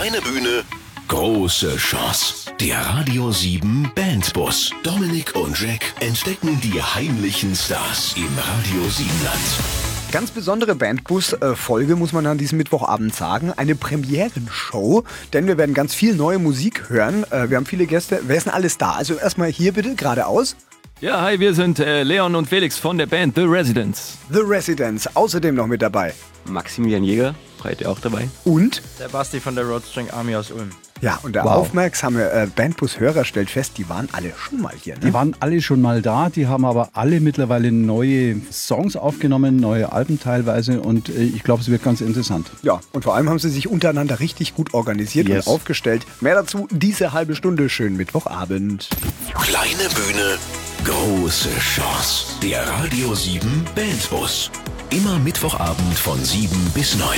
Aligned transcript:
Kleine 0.00 0.20
Bühne, 0.20 0.62
große 1.08 1.76
Chance. 1.76 2.52
Der 2.60 2.78
Radio 2.78 3.32
7 3.32 3.90
Bandbus. 3.96 4.70
Dominik 4.84 5.34
und 5.34 5.60
Jack 5.60 5.92
entdecken 5.98 6.60
die 6.60 6.80
heimlichen 6.80 7.52
Stars 7.56 8.14
im 8.16 8.28
Radio 8.38 8.88
7 8.88 9.10
Land. 9.24 10.12
Ganz 10.12 10.30
besondere 10.30 10.76
Bandbus-Folge 10.76 11.96
muss 11.96 12.12
man 12.12 12.26
an 12.26 12.38
diesem 12.38 12.58
Mittwochabend 12.58 13.12
sagen. 13.12 13.52
Eine 13.56 13.74
Premierenshow, 13.74 15.02
denn 15.32 15.48
wir 15.48 15.58
werden 15.58 15.74
ganz 15.74 15.94
viel 15.94 16.14
neue 16.14 16.38
Musik 16.38 16.88
hören. 16.90 17.24
Äh, 17.32 17.50
Wir 17.50 17.56
haben 17.56 17.66
viele 17.66 17.86
Gäste. 17.86 18.20
Wer 18.22 18.36
ist 18.36 18.46
denn 18.46 18.54
alles 18.54 18.78
da? 18.78 18.92
Also 18.92 19.14
erstmal 19.14 19.50
hier 19.50 19.72
bitte, 19.72 19.96
geradeaus. 19.96 20.54
Ja, 21.00 21.20
hi, 21.22 21.38
wir 21.38 21.54
sind 21.54 21.78
äh, 21.78 22.02
Leon 22.02 22.34
und 22.34 22.48
Felix 22.48 22.76
von 22.76 22.98
der 22.98 23.06
Band 23.06 23.36
The 23.36 23.42
Residents. 23.42 24.18
The 24.32 24.40
Residents, 24.40 25.08
außerdem 25.14 25.54
noch 25.54 25.68
mit 25.68 25.80
dabei. 25.80 26.12
Maximilian 26.46 27.04
Jäger, 27.04 27.34
heute 27.62 27.88
auch 27.88 28.00
dabei. 28.00 28.28
Und, 28.44 28.82
Der 28.98 29.08
Basti 29.08 29.38
von 29.38 29.54
der 29.54 29.64
Roadstring 29.64 30.10
Army 30.10 30.34
aus 30.34 30.50
Ulm. 30.50 30.70
ja, 31.00 31.20
und 31.22 31.36
der 31.36 31.44
Wow. 31.44 31.52
aufmerksame 31.52 32.28
äh, 32.32 32.48
Bandbus-Hörer 32.52 33.24
stellt 33.24 33.48
fest, 33.48 33.74
die 33.78 33.88
waren 33.88 34.08
alle 34.10 34.32
schon 34.36 34.60
mal 34.60 34.72
hier. 34.82 34.94
Ne? 34.94 35.00
Die 35.06 35.12
waren 35.12 35.36
alle 35.38 35.60
schon 35.62 35.80
mal 35.80 36.02
da, 36.02 36.30
die 36.30 36.48
haben 36.48 36.64
aber 36.64 36.88
alle 36.94 37.20
mittlerweile 37.20 37.70
neue 37.70 38.40
Songs 38.50 38.96
aufgenommen, 38.96 39.54
neue 39.56 39.92
Alben 39.92 40.18
teilweise 40.18 40.80
und 40.80 41.10
äh, 41.10 41.22
ich 41.22 41.44
glaube, 41.44 41.62
es 41.62 41.70
wird 41.70 41.84
ganz 41.84 42.00
interessant. 42.00 42.50
Ja, 42.62 42.80
und 42.92 43.04
vor 43.04 43.14
allem 43.14 43.28
haben 43.28 43.38
sie 43.38 43.50
sich 43.50 43.68
untereinander 43.68 44.18
richtig 44.18 44.56
gut 44.56 44.74
organisiert 44.74 45.28
Yes. 45.28 45.46
und 45.46 45.52
aufgestellt. 45.54 46.04
Mehr 46.20 46.34
dazu 46.34 46.66
diese 46.72 47.12
halbe 47.12 47.36
Stunde. 47.36 47.68
Schönen 47.68 47.96
Mittwochabend. 47.96 48.88
Kleine 49.34 49.88
Bühne, 49.94 50.38
große 50.84 51.50
Chance. 51.58 52.26
Der 52.42 52.66
Radio 52.68 53.14
7 53.14 53.64
Bandbus. 53.74 54.50
Immer 54.90 55.18
Mittwochabend 55.18 55.94
von 55.94 56.22
7 56.22 56.50
bis 56.74 56.96
9. 56.96 57.08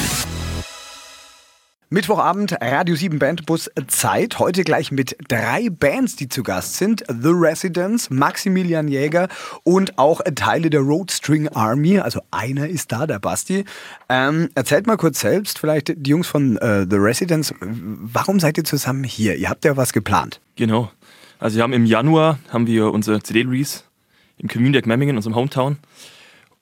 Mittwochabend, 1.92 2.56
Radio 2.60 2.94
7 2.94 3.18
Bandbus 3.18 3.68
Zeit. 3.88 4.38
Heute 4.38 4.62
gleich 4.62 4.92
mit 4.92 5.16
drei 5.26 5.70
Bands, 5.70 6.14
die 6.14 6.28
zu 6.28 6.44
Gast 6.44 6.76
sind. 6.76 7.04
The 7.08 7.30
Residents, 7.32 8.10
Maximilian 8.10 8.86
Jäger 8.86 9.28
und 9.64 9.98
auch 9.98 10.20
Teile 10.36 10.70
der 10.70 10.80
Roadstring 10.80 11.48
Army. 11.48 11.98
Also 11.98 12.20
einer 12.30 12.68
ist 12.68 12.92
da, 12.92 13.08
der 13.08 13.18
Basti. 13.18 13.64
Ähm, 14.08 14.50
erzählt 14.54 14.86
mal 14.86 14.96
kurz 14.96 15.20
selbst, 15.20 15.58
vielleicht 15.58 15.92
die 15.96 16.10
Jungs 16.10 16.28
von 16.28 16.56
äh, 16.58 16.86
The 16.88 16.96
Residents, 16.96 17.52
warum 17.60 18.38
seid 18.38 18.56
ihr 18.56 18.64
zusammen 18.64 19.02
hier? 19.02 19.34
Ihr 19.34 19.50
habt 19.50 19.64
ja 19.64 19.76
was 19.76 19.92
geplant. 19.92 20.40
Genau. 20.54 20.90
Also 21.40 21.56
wir 21.56 21.62
haben 21.62 21.72
im 21.72 21.86
Januar 21.86 22.38
haben 22.50 22.66
wir 22.66 22.92
unser 22.92 23.24
CD-Release 23.24 23.84
im 24.36 24.48
Community 24.48 24.78
Deck 24.78 24.86
Memmingen, 24.86 25.16
unserem 25.16 25.34
Hometown. 25.34 25.78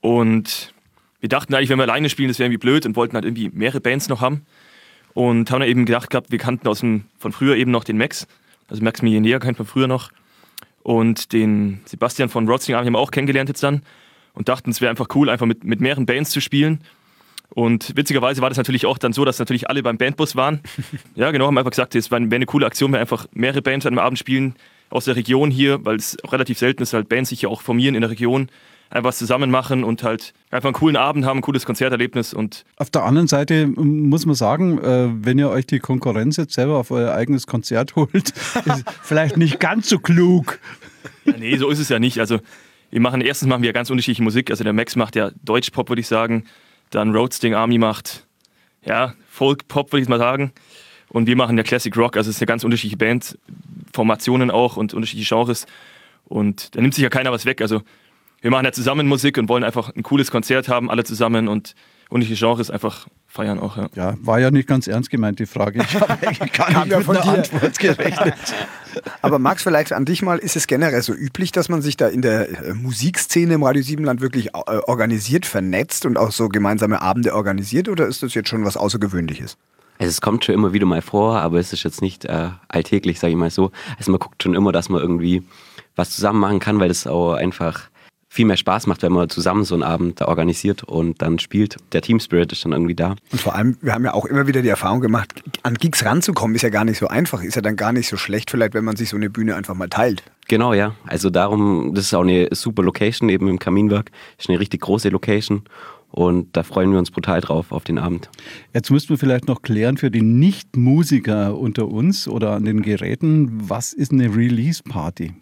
Und 0.00 0.72
wir 1.18 1.28
dachten 1.28 1.52
eigentlich, 1.52 1.68
wenn 1.68 1.78
wir 1.78 1.82
alleine 1.82 2.08
spielen, 2.08 2.28
das 2.28 2.38
wäre 2.38 2.46
irgendwie 2.46 2.60
blöd 2.60 2.86
und 2.86 2.94
wollten 2.94 3.14
halt 3.14 3.24
irgendwie 3.24 3.50
mehrere 3.52 3.80
Bands 3.80 4.08
noch 4.08 4.20
haben. 4.20 4.46
Und 5.14 5.50
haben 5.50 5.60
dann 5.60 5.68
eben 5.68 5.84
gedacht 5.84 6.10
gehabt, 6.10 6.30
wir 6.30 6.38
kannten 6.38 6.68
aus 6.68 6.78
dem, 6.78 7.06
von 7.18 7.32
früher 7.32 7.56
eben 7.56 7.72
noch 7.72 7.82
den 7.82 7.98
Max, 7.98 8.28
also 8.68 8.84
Max 8.84 9.02
Millionär 9.02 9.40
kennt 9.40 9.58
man 9.58 9.66
früher 9.66 9.88
noch. 9.88 10.12
Und 10.84 11.32
den 11.32 11.80
Sebastian 11.84 12.28
von 12.28 12.48
Rodsing 12.48 12.76
haben 12.76 12.92
wir 12.92 13.00
auch 13.00 13.10
kennengelernt 13.10 13.48
jetzt 13.48 13.64
dann. 13.64 13.82
Und 14.32 14.48
dachten, 14.48 14.70
es 14.70 14.80
wäre 14.80 14.90
einfach 14.90 15.08
cool, 15.16 15.28
einfach 15.28 15.46
mit, 15.46 15.64
mit 15.64 15.80
mehreren 15.80 16.06
Bands 16.06 16.30
zu 16.30 16.40
spielen. 16.40 16.84
Und 17.50 17.96
witzigerweise 17.96 18.42
war 18.42 18.50
das 18.50 18.58
natürlich 18.58 18.86
auch 18.86 18.98
dann 18.98 19.12
so, 19.12 19.24
dass 19.24 19.38
natürlich 19.38 19.68
alle 19.68 19.82
beim 19.82 19.98
Bandbus 19.98 20.36
waren. 20.36 20.60
Ja, 21.14 21.30
genau, 21.32 21.46
haben 21.46 21.58
einfach 21.58 21.70
gesagt, 21.70 21.94
es 21.94 22.10
wäre 22.10 22.22
eine 22.22 22.46
coole 22.46 22.66
Aktion, 22.66 22.92
wenn 22.92 22.98
wir 22.98 23.00
einfach 23.00 23.26
mehrere 23.32 23.62
Bands 23.62 23.86
an 23.86 23.94
einem 23.94 23.98
Abend 23.98 24.18
spielen 24.18 24.54
aus 24.90 25.06
der 25.06 25.16
Region 25.16 25.50
hier, 25.50 25.84
weil 25.84 25.96
es 25.96 26.16
auch 26.22 26.32
relativ 26.32 26.58
selten 26.58 26.82
ist, 26.82 26.92
halt 26.92 27.08
Bands 27.08 27.30
sich 27.30 27.42
ja 27.42 27.48
auch 27.48 27.60
formieren 27.60 27.94
in 27.94 28.02
der 28.02 28.10
Region, 28.10 28.48
einfach 28.90 29.08
was 29.08 29.18
zusammen 29.18 29.50
machen 29.50 29.84
und 29.84 30.02
halt 30.02 30.32
einfach 30.50 30.68
einen 30.68 30.74
coolen 30.74 30.96
Abend 30.96 31.24
haben, 31.24 31.38
ein 31.38 31.42
cooles 31.42 31.66
Konzerterlebnis 31.66 32.32
und 32.32 32.64
Auf 32.76 32.90
der 32.90 33.04
anderen 33.04 33.26
Seite 33.28 33.54
ähm, 33.54 34.08
muss 34.08 34.24
man 34.26 34.34
sagen, 34.34 34.78
äh, 34.78 35.08
wenn 35.12 35.38
ihr 35.38 35.50
euch 35.50 35.66
die 35.66 35.78
Konkurrenz 35.78 36.36
jetzt 36.36 36.54
selber 36.54 36.76
auf 36.76 36.90
euer 36.90 37.12
eigenes 37.12 37.46
Konzert 37.46 37.96
holt, 37.96 38.14
ist 38.64 38.84
vielleicht 39.02 39.36
nicht 39.36 39.60
ganz 39.60 39.88
so 39.88 39.98
klug. 39.98 40.58
Ja, 41.24 41.34
nee, 41.38 41.56
so 41.56 41.68
ist 41.68 41.80
es 41.80 41.88
ja 41.88 41.98
nicht. 41.98 42.20
Also 42.20 42.38
wir 42.90 43.00
machen 43.00 43.20
erstens 43.20 43.48
machen 43.48 43.62
wir 43.62 43.68
ja 43.68 43.72
ganz 43.72 43.90
unterschiedliche 43.90 44.22
Musik. 44.22 44.50
Also 44.50 44.64
der 44.64 44.72
Max 44.72 44.96
macht 44.96 45.16
ja 45.16 45.30
Deutschpop, 45.44 45.88
würde 45.90 46.00
ich 46.00 46.06
sagen. 46.06 46.44
Dann 46.90 47.14
Roadsting 47.14 47.54
Army 47.54 47.78
macht 47.78 48.26
ja 48.84 49.14
Folk-Pop, 49.30 49.92
würde 49.92 50.02
ich 50.02 50.08
mal 50.08 50.18
sagen. 50.18 50.52
Und 51.08 51.26
wir 51.26 51.36
machen 51.36 51.56
ja 51.56 51.62
Classic 51.62 51.94
Rock. 51.96 52.16
Also 52.16 52.30
es 52.30 52.36
ist 52.36 52.42
eine 52.42 52.46
ganz 52.46 52.64
unterschiedliche 52.64 52.96
Band, 52.96 53.38
Formationen 53.94 54.50
auch 54.50 54.76
und 54.76 54.94
unterschiedliche 54.94 55.34
Genres. 55.34 55.66
Und 56.24 56.74
da 56.74 56.80
nimmt 56.80 56.94
sich 56.94 57.02
ja 57.02 57.08
keiner 57.08 57.32
was 57.32 57.46
weg. 57.46 57.62
Also 57.62 57.82
wir 58.40 58.50
machen 58.50 58.64
ja 58.64 58.72
zusammen 58.72 59.06
Musik 59.06 59.38
und 59.38 59.48
wollen 59.48 59.64
einfach 59.64 59.94
ein 59.94 60.02
cooles 60.02 60.30
Konzert 60.30 60.68
haben, 60.68 60.90
alle 60.90 61.04
zusammen 61.04 61.48
und 61.48 61.74
unterschiedliche 62.10 62.46
Genres 62.46 62.70
einfach 62.70 63.08
feiern 63.28 63.60
auch. 63.60 63.76
Ja. 63.76 63.88
Ja, 63.94 64.14
war 64.22 64.40
ja 64.40 64.50
nicht 64.50 64.66
ganz 64.66 64.86
ernst 64.86 65.10
gemeint, 65.10 65.38
die 65.38 65.46
Frage. 65.46 65.82
Ich 65.82 66.00
habe 66.00 66.12
eigentlich 66.26 66.52
gar 66.52 66.68
nicht 66.68 66.86
ja 66.86 66.96
mit 66.96 67.06
von 67.06 67.16
einer 67.16 67.24
dir. 67.24 67.38
Antwort 67.38 67.78
gerechnet. 67.78 68.34
Aber 69.22 69.38
Max, 69.38 69.62
vielleicht 69.62 69.92
an 69.92 70.06
dich 70.06 70.22
mal, 70.22 70.38
ist 70.38 70.56
es 70.56 70.66
generell 70.66 71.02
so 71.02 71.12
üblich, 71.12 71.52
dass 71.52 71.68
man 71.68 71.82
sich 71.82 71.96
da 71.96 72.08
in 72.08 72.22
der 72.22 72.48
äh, 72.48 72.74
Musikszene 72.74 73.54
im 73.54 73.62
Radio 73.62 73.82
7 73.82 74.02
Land 74.02 74.20
wirklich 74.20 74.54
äh, 74.54 74.78
organisiert, 74.86 75.46
vernetzt 75.46 76.06
und 76.06 76.16
auch 76.16 76.32
so 76.32 76.48
gemeinsame 76.48 77.00
Abende 77.02 77.34
organisiert 77.34 77.88
oder 77.88 78.06
ist 78.06 78.22
das 78.22 78.34
jetzt 78.34 78.48
schon 78.48 78.64
was 78.64 78.76
Außergewöhnliches? 78.76 79.56
Also 79.98 80.10
es 80.10 80.20
kommt 80.20 80.44
schon 80.44 80.54
immer 80.54 80.72
wieder 80.72 80.86
mal 80.86 81.02
vor, 81.02 81.38
aber 81.38 81.58
es 81.58 81.72
ist 81.72 81.82
jetzt 81.82 82.02
nicht 82.02 82.24
äh, 82.24 82.50
alltäglich, 82.68 83.18
sage 83.20 83.32
ich 83.32 83.36
mal 83.36 83.50
so. 83.50 83.72
Also 83.98 84.10
man 84.10 84.20
guckt 84.20 84.42
schon 84.42 84.54
immer, 84.54 84.72
dass 84.72 84.88
man 84.88 85.00
irgendwie 85.00 85.42
was 85.96 86.10
zusammen 86.10 86.40
machen 86.40 86.60
kann, 86.60 86.80
weil 86.80 86.88
das 86.88 87.06
auch 87.06 87.34
einfach 87.34 87.90
viel 88.28 88.44
mehr 88.44 88.56
Spaß 88.56 88.86
macht, 88.86 89.02
wenn 89.02 89.12
man 89.12 89.28
zusammen 89.30 89.64
so 89.64 89.74
einen 89.74 89.82
Abend 89.82 90.20
da 90.20 90.26
organisiert 90.28 90.84
und 90.84 91.22
dann 91.22 91.38
spielt. 91.38 91.76
Der 91.92 92.02
Team 92.02 92.20
Spirit 92.20 92.52
ist 92.52 92.64
dann 92.64 92.72
irgendwie 92.72 92.94
da. 92.94 93.16
Und 93.32 93.40
vor 93.40 93.54
allem, 93.54 93.76
wir 93.80 93.94
haben 93.94 94.04
ja 94.04 94.14
auch 94.14 94.26
immer 94.26 94.46
wieder 94.46 94.62
die 94.62 94.68
Erfahrung 94.68 95.00
gemacht, 95.00 95.42
an 95.62 95.74
Gigs 95.74 96.04
ranzukommen 96.04 96.54
ist 96.54 96.62
ja 96.62 96.68
gar 96.68 96.84
nicht 96.84 96.98
so 96.98 97.08
einfach, 97.08 97.42
ist 97.42 97.56
ja 97.56 97.62
dann 97.62 97.76
gar 97.76 97.92
nicht 97.92 98.08
so 98.08 98.16
schlecht 98.16 98.50
vielleicht, 98.50 98.74
wenn 98.74 98.84
man 98.84 98.96
sich 98.96 99.08
so 99.08 99.16
eine 99.16 99.30
Bühne 99.30 99.56
einfach 99.56 99.74
mal 99.74 99.88
teilt. 99.88 100.22
Genau, 100.46 100.72
ja. 100.74 100.94
Also 101.06 101.30
darum, 101.30 101.94
das 101.94 102.06
ist 102.06 102.14
auch 102.14 102.22
eine 102.22 102.48
super 102.52 102.82
Location 102.82 103.28
eben 103.28 103.48
im 103.48 103.58
Kaminwerk. 103.58 104.10
Ist 104.38 104.48
eine 104.48 104.60
richtig 104.60 104.82
große 104.82 105.08
Location 105.08 105.62
und 106.10 106.56
da 106.56 106.62
freuen 106.62 106.90
wir 106.90 106.98
uns 106.98 107.10
brutal 107.10 107.40
drauf 107.40 107.72
auf 107.72 107.84
den 107.84 107.98
Abend. 107.98 108.30
Jetzt 108.72 108.90
müssten 108.90 109.10
wir 109.10 109.18
vielleicht 109.18 109.46
noch 109.46 109.62
klären 109.62 109.96
für 109.96 110.10
die 110.10 110.22
Nicht-Musiker 110.22 111.56
unter 111.56 111.88
uns 111.88 112.28
oder 112.28 112.52
an 112.52 112.64
den 112.64 112.82
Geräten, 112.82 113.68
was 113.68 113.92
ist 113.92 114.12
eine 114.12 114.34
Release-Party? 114.34 115.32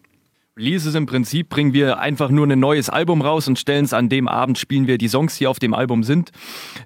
Releases 0.58 0.94
im 0.94 1.04
Prinzip 1.04 1.50
bringen 1.50 1.74
wir 1.74 1.98
einfach 1.98 2.30
nur 2.30 2.46
ein 2.46 2.58
neues 2.58 2.88
Album 2.88 3.20
raus 3.20 3.46
und 3.46 3.58
stellen 3.58 3.84
es 3.84 3.92
an 3.92 4.08
dem 4.08 4.26
Abend, 4.26 4.56
spielen 4.56 4.86
wir 4.86 4.96
die 4.96 5.08
Songs, 5.08 5.36
die 5.36 5.46
auf 5.46 5.58
dem 5.58 5.74
Album 5.74 6.02
sind, 6.02 6.32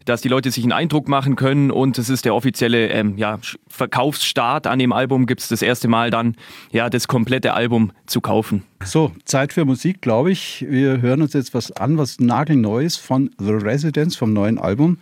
dass 0.06 0.22
die 0.22 0.28
Leute 0.28 0.50
sich 0.50 0.64
einen 0.64 0.72
Eindruck 0.72 1.06
machen 1.06 1.36
können 1.36 1.70
und 1.70 1.96
es 1.96 2.10
ist 2.10 2.24
der 2.24 2.34
offizielle 2.34 2.88
ähm, 2.88 3.16
ja, 3.16 3.38
Verkaufsstart 3.68 4.66
an 4.66 4.80
dem 4.80 4.92
Album, 4.92 5.26
gibt 5.26 5.40
es 5.40 5.46
das 5.46 5.62
erste 5.62 5.86
Mal 5.86 6.10
dann 6.10 6.34
ja, 6.72 6.90
das 6.90 7.06
komplette 7.06 7.54
Album 7.54 7.92
zu 8.06 8.20
kaufen. 8.20 8.64
So, 8.82 9.12
Zeit 9.24 9.52
für 9.52 9.64
Musik, 9.64 10.02
glaube 10.02 10.32
ich. 10.32 10.66
Wir 10.68 11.00
hören 11.00 11.22
uns 11.22 11.34
jetzt 11.34 11.54
was 11.54 11.70
an, 11.70 11.96
was 11.96 12.18
nagelneues 12.18 12.96
von 12.96 13.30
The 13.38 13.52
Residents, 13.52 14.16
vom 14.16 14.32
neuen 14.32 14.58
Album. 14.58 14.98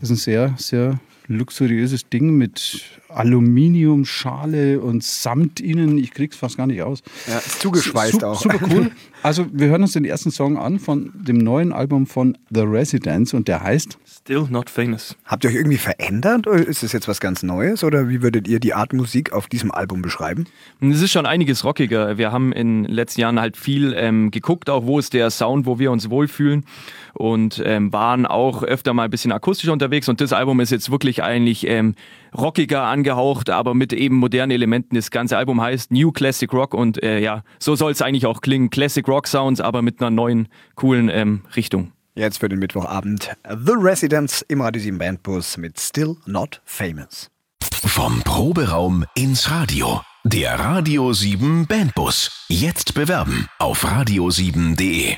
Das 0.00 0.08
ist 0.08 0.20
ein 0.20 0.22
sehr, 0.22 0.54
sehr 0.56 1.00
luxuriöses 1.26 2.08
Ding 2.08 2.30
mit 2.38 2.82
Aluminiumschale 3.16 4.80
und 4.80 5.02
Samt 5.02 5.60
innen. 5.60 5.98
Ich 5.98 6.12
krieg's 6.12 6.36
fast 6.36 6.56
gar 6.56 6.66
nicht 6.66 6.82
aus. 6.82 7.02
Ja, 7.26 7.38
ist 7.38 7.60
zugeschweißt 7.60 8.20
Su- 8.20 8.26
auch. 8.26 8.40
Super 8.40 8.58
cool. 8.70 8.90
Also, 9.22 9.46
wir 9.50 9.66
hören 9.68 9.82
uns 9.82 9.92
den 9.92 10.04
ersten 10.04 10.30
Song 10.30 10.56
an 10.56 10.78
von 10.78 11.10
dem 11.14 11.38
neuen 11.38 11.72
Album 11.72 12.06
von 12.06 12.38
The 12.50 12.60
Residents 12.60 13.34
und 13.34 13.48
der 13.48 13.60
heißt 13.60 13.98
Still 14.06 14.46
not 14.50 14.70
famous. 14.70 15.16
Habt 15.24 15.42
ihr 15.42 15.50
euch 15.50 15.56
irgendwie 15.56 15.78
verändert 15.78 16.46
oder 16.46 16.64
ist 16.64 16.84
das 16.84 16.92
jetzt 16.92 17.08
was 17.08 17.18
ganz 17.18 17.42
Neues 17.42 17.82
oder 17.82 18.08
wie 18.08 18.22
würdet 18.22 18.46
ihr 18.46 18.60
die 18.60 18.72
Art 18.74 18.92
Musik 18.92 19.32
auf 19.32 19.48
diesem 19.48 19.72
Album 19.72 20.00
beschreiben? 20.00 20.44
Es 20.80 21.02
ist 21.02 21.10
schon 21.10 21.26
einiges 21.26 21.64
rockiger. 21.64 22.18
Wir 22.18 22.30
haben 22.30 22.52
in 22.52 22.84
den 22.84 22.92
letzten 22.92 23.20
Jahren 23.22 23.40
halt 23.40 23.56
viel 23.56 23.94
ähm, 23.96 24.30
geguckt, 24.30 24.70
auch 24.70 24.86
wo 24.86 24.98
ist 25.00 25.12
der 25.12 25.30
Sound, 25.30 25.66
wo 25.66 25.80
wir 25.80 25.90
uns 25.90 26.08
wohlfühlen 26.08 26.64
und 27.14 27.60
ähm, 27.64 27.92
waren 27.92 28.26
auch 28.26 28.62
öfter 28.62 28.92
mal 28.94 29.04
ein 29.04 29.10
bisschen 29.10 29.32
akustischer 29.32 29.72
unterwegs 29.72 30.08
und 30.08 30.20
das 30.20 30.32
Album 30.34 30.60
ist 30.60 30.70
jetzt 30.70 30.90
wirklich 30.92 31.24
eigentlich 31.24 31.66
ähm, 31.66 31.96
rockiger 32.38 32.82
angehaucht, 32.82 33.50
aber 33.50 33.74
mit 33.74 33.92
eben 33.92 34.16
modernen 34.16 34.52
Elementen. 34.52 34.94
Das 34.96 35.10
ganze 35.10 35.36
Album 35.36 35.60
heißt 35.60 35.90
New 35.90 36.12
Classic 36.12 36.52
Rock 36.52 36.74
und 36.74 37.02
äh, 37.02 37.20
ja, 37.20 37.42
so 37.58 37.76
soll 37.76 37.92
es 37.92 38.02
eigentlich 38.02 38.26
auch 38.26 38.40
klingen. 38.40 38.70
Classic 38.70 39.06
Rock 39.06 39.26
Sounds, 39.26 39.60
aber 39.60 39.82
mit 39.82 40.00
einer 40.00 40.10
neuen, 40.10 40.48
coolen 40.74 41.08
ähm, 41.08 41.42
Richtung. 41.54 41.92
Jetzt 42.14 42.38
für 42.38 42.48
den 42.48 42.58
Mittwochabend 42.58 43.36
The 43.48 43.74
Residents 43.76 44.42
im 44.48 44.62
Radio 44.62 44.80
7 44.80 44.98
Bandbus 44.98 45.58
mit 45.58 45.78
Still 45.78 46.16
Not 46.24 46.62
Famous. 46.64 47.30
Vom 47.84 48.22
Proberaum 48.22 49.04
ins 49.14 49.50
Radio. 49.50 50.00
Der 50.24 50.58
Radio 50.58 51.12
7 51.12 51.66
Bandbus. 51.66 52.46
Jetzt 52.48 52.94
bewerben 52.94 53.46
auf 53.58 53.84
radio7.de. 53.84 55.16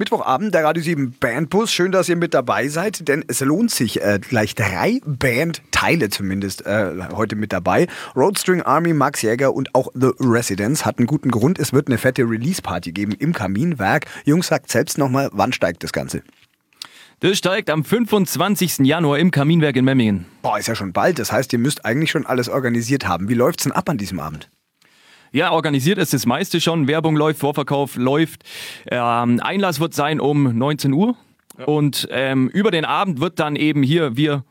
Mittwochabend, 0.00 0.54
der 0.54 0.62
Radio 0.62 0.80
7 0.80 1.16
Bandbus. 1.18 1.72
Schön, 1.72 1.90
dass 1.90 2.08
ihr 2.08 2.14
mit 2.14 2.32
dabei 2.32 2.68
seid, 2.68 3.08
denn 3.08 3.24
es 3.26 3.40
lohnt 3.40 3.72
sich. 3.72 4.00
Äh, 4.00 4.20
gleich 4.20 4.54
drei 4.54 5.00
Bandteile 5.04 6.08
zumindest 6.08 6.64
äh, 6.66 7.08
heute 7.16 7.34
mit 7.34 7.52
dabei. 7.52 7.88
Roadstring 8.14 8.62
Army, 8.62 8.92
Max 8.92 9.22
Jäger 9.22 9.52
und 9.52 9.74
auch 9.74 9.88
The 9.94 10.10
Residents 10.20 10.86
hat 10.86 10.98
einen 10.98 11.08
guten 11.08 11.32
Grund. 11.32 11.58
Es 11.58 11.72
wird 11.72 11.88
eine 11.88 11.98
fette 11.98 12.22
Release-Party 12.22 12.92
geben 12.92 13.10
im 13.18 13.32
Kaminwerk. 13.32 14.06
Jungs, 14.24 14.46
sagt 14.46 14.70
selbst 14.70 14.98
nochmal, 14.98 15.30
wann 15.32 15.52
steigt 15.52 15.82
das 15.82 15.92
Ganze? 15.92 16.22
Das 17.18 17.36
steigt 17.36 17.68
am 17.68 17.84
25. 17.84 18.78
Januar 18.86 19.18
im 19.18 19.32
Kaminwerk 19.32 19.74
in 19.74 19.84
Memmingen. 19.84 20.26
Boah, 20.42 20.60
ist 20.60 20.68
ja 20.68 20.76
schon 20.76 20.92
bald. 20.92 21.18
Das 21.18 21.32
heißt, 21.32 21.52
ihr 21.52 21.58
müsst 21.58 21.84
eigentlich 21.84 22.12
schon 22.12 22.24
alles 22.24 22.48
organisiert 22.48 23.08
haben. 23.08 23.28
Wie 23.28 23.34
läuft's 23.34 23.64
denn 23.64 23.72
ab 23.72 23.88
an 23.88 23.98
diesem 23.98 24.20
Abend? 24.20 24.48
Ja, 25.32 25.52
organisiert 25.52 25.98
ist 25.98 26.12
das 26.12 26.26
meiste 26.26 26.60
schon. 26.60 26.88
Werbung 26.88 27.16
läuft, 27.16 27.40
Vorverkauf 27.40 27.96
läuft. 27.96 28.44
Ähm, 28.90 29.40
Einlass 29.40 29.80
wird 29.80 29.94
sein 29.94 30.20
um 30.20 30.56
19 30.56 30.92
Uhr. 30.92 31.16
Und 31.66 32.08
ähm, 32.10 32.48
über 32.48 32.70
den 32.70 32.84
Abend 32.84 33.20
wird 33.20 33.38
dann 33.38 33.56
eben 33.56 33.82
hier 33.82 34.16
wir 34.16 34.44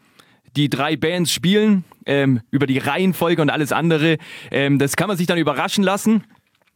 die 0.56 0.70
drei 0.70 0.96
Bands 0.98 1.32
spielen, 1.32 1.86
ähm, 2.06 2.42
über 2.52 2.68
die 2.68 2.80
Reihenfolge 2.80 3.42
und 3.42 3.50
alles 3.50 3.72
andere. 3.72 4.18
Ähm, 4.52 4.80
das 4.80 4.96
kann 4.96 5.08
man 5.08 5.18
sich 5.18 5.28
dann 5.28 5.38
überraschen 5.38 5.84
lassen. 5.84 6.24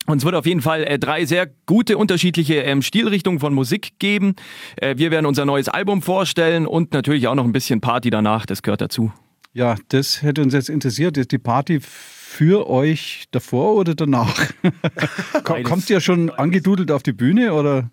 Und 0.07 0.17
es 0.17 0.25
wird 0.25 0.35
auf 0.35 0.45
jeden 0.45 0.61
Fall 0.61 0.83
äh, 0.83 0.97
drei 0.97 1.25
sehr 1.25 1.47
gute 1.65 1.97
unterschiedliche 1.97 2.55
ähm, 2.55 2.81
Stilrichtungen 2.81 3.39
von 3.39 3.53
Musik 3.53 3.99
geben. 3.99 4.35
Äh, 4.77 4.97
wir 4.97 5.11
werden 5.11 5.25
unser 5.25 5.45
neues 5.45 5.69
Album 5.69 6.01
vorstellen 6.01 6.65
und 6.65 6.93
natürlich 6.93 7.27
auch 7.27 7.35
noch 7.35 7.45
ein 7.45 7.51
bisschen 7.51 7.81
Party 7.81 8.09
danach, 8.09 8.45
das 8.45 8.63
gehört 8.63 8.81
dazu. 8.81 9.11
Ja, 9.53 9.75
das 9.89 10.21
hätte 10.21 10.41
uns 10.41 10.53
jetzt 10.53 10.69
interessiert. 10.69 11.17
Ist 11.17 11.31
die 11.31 11.37
Party 11.37 11.79
für 11.81 12.69
euch 12.69 13.25
davor 13.31 13.75
oder 13.75 13.95
danach? 13.95 14.49
Kommt 15.43 15.89
ihr 15.89 15.99
schon 15.99 16.29
angedudelt 16.29 16.91
auf 16.91 17.03
die 17.03 17.11
Bühne 17.11 17.53
oder? 17.53 17.91